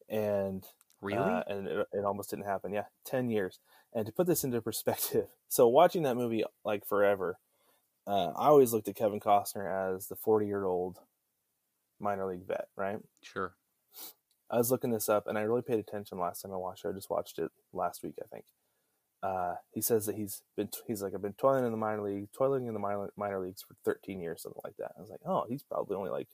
[0.07, 0.65] and
[1.01, 1.19] Really?
[1.19, 2.71] uh, and it, it almost didn't happen.
[2.71, 3.59] Yeah, ten years.
[3.95, 7.37] And to put this into perspective, so watching that movie like forever,
[8.07, 10.99] uh, I always looked at Kevin Costner as the forty year old
[11.99, 12.99] minor league vet, right?
[13.21, 13.53] Sure.
[14.49, 16.89] I was looking this up, and I really paid attention last time I watched it.
[16.89, 18.45] I just watched it last week, I think.
[19.23, 22.27] Uh, he says that he's been he's like I've been toiling in the minor league,
[22.33, 24.91] toiling in the minor minor leagues for 13 years, something like that.
[24.97, 26.27] I was like, oh, he's probably only like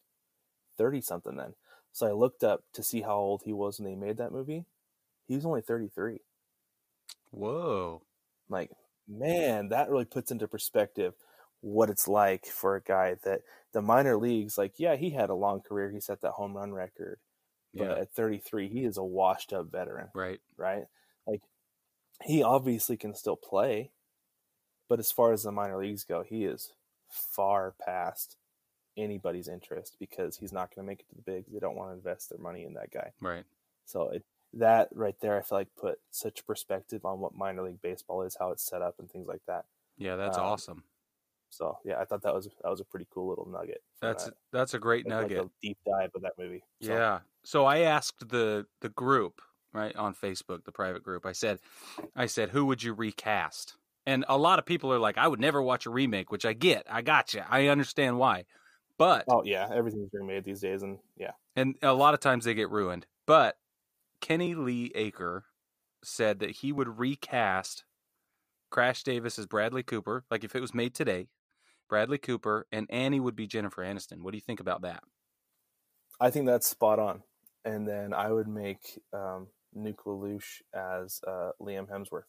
[0.77, 1.53] 30 something then.
[1.91, 4.65] So I looked up to see how old he was when they made that movie.
[5.27, 6.21] He was only 33.
[7.31, 8.01] Whoa.
[8.49, 8.71] Like,
[9.07, 11.13] man, that really puts into perspective
[11.61, 13.41] what it's like for a guy that
[13.73, 15.91] the minor leagues, like, yeah, he had a long career.
[15.91, 17.19] He set that home run record.
[17.75, 17.95] But Yeah.
[18.01, 20.41] at 33, he is a washed up veteran, Right.
[20.57, 20.87] right?
[21.27, 21.43] Like,
[22.23, 23.91] he obviously can still play,
[24.87, 26.73] but as far as the minor leagues go, he is
[27.09, 28.37] far past
[28.97, 31.51] anybody's interest because he's not going to make it to the bigs.
[31.51, 33.13] They don't want to invest their money in that guy.
[33.21, 33.45] Right.
[33.85, 37.81] So it, that right there, I feel like put such perspective on what minor league
[37.81, 39.65] baseball is, how it's set up, and things like that.
[39.97, 40.83] Yeah, that's Um, awesome.
[41.51, 43.81] So yeah, I thought that was that was a pretty cool little nugget.
[44.01, 44.33] That's that.
[44.51, 45.45] that's a great Like- like nugget.
[45.45, 46.63] a deep dive of that movie.
[46.81, 47.19] So, Yeah.
[47.43, 49.41] So I asked the the group,
[49.73, 51.25] right, on Facebook, the private group.
[51.25, 51.59] I said
[52.15, 53.75] I said, "Who would you recast?"
[54.05, 56.53] And a lot of people are like, "I would never watch a remake," which I
[56.53, 56.85] get.
[56.89, 57.43] I got you.
[57.47, 58.45] I understand why.
[58.97, 62.53] But Oh yeah, everything's remade these days, and yeah, and a lot of times they
[62.53, 63.05] get ruined.
[63.25, 63.57] But
[64.21, 65.43] Kenny Lee Aker
[66.03, 67.83] said that he would recast
[68.69, 71.27] Crash Davis as Bradley Cooper, like if it was made today,
[71.89, 74.21] Bradley Cooper, and Annie would be Jennifer Aniston.
[74.21, 75.03] What do you think about that?
[76.21, 77.23] I think that's spot on.
[77.65, 82.23] And then I would make um, Nuke LaLoosh as uh, Liam Hemsworth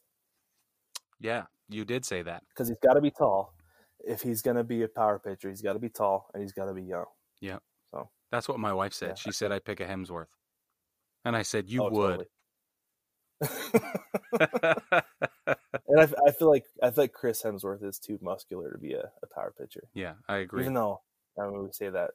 [1.20, 2.42] Yeah, you did say that.
[2.48, 3.54] because he's got to be tall.
[4.00, 6.52] If he's going to be a power pitcher, he's got to be tall and he's
[6.52, 7.04] got to be young.
[7.40, 7.58] Yeah.
[7.92, 9.10] So That's what my wife said.
[9.10, 10.26] Yeah, she said I'd pick a Hemsworth.
[11.24, 12.26] And I said, You Oh, would.
[15.88, 18.92] and I, I feel like I feel like Chris Hemsworth is too muscular to be
[18.94, 19.88] a, a power pitcher.
[19.94, 20.62] yeah, I agree.
[20.62, 21.00] Even though
[21.40, 22.10] I mean, we say that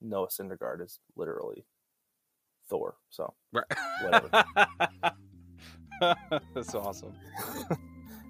[0.00, 1.64] Noah Syndergaard is literally
[2.68, 2.96] Thor.
[3.10, 3.64] So Right.
[4.02, 4.30] whatever.
[6.54, 7.14] That's awesome.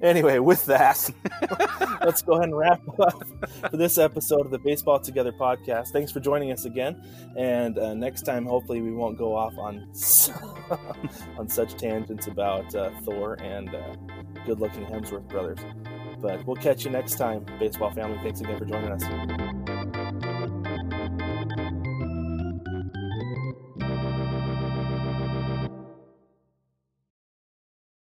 [0.03, 1.11] Anyway, with that,
[2.05, 3.22] let's go ahead and wrap up
[3.70, 5.88] for this episode of the Baseball Together podcast.
[5.88, 7.03] Thanks for joining us again,
[7.36, 9.88] and uh, next time, hopefully, we won't go off on
[11.38, 13.96] on such tangents about uh, Thor and uh,
[14.46, 15.59] good-looking Hemsworth brothers.
[16.20, 18.18] But we'll catch you next time, baseball family.
[18.22, 19.47] Thanks again for joining us.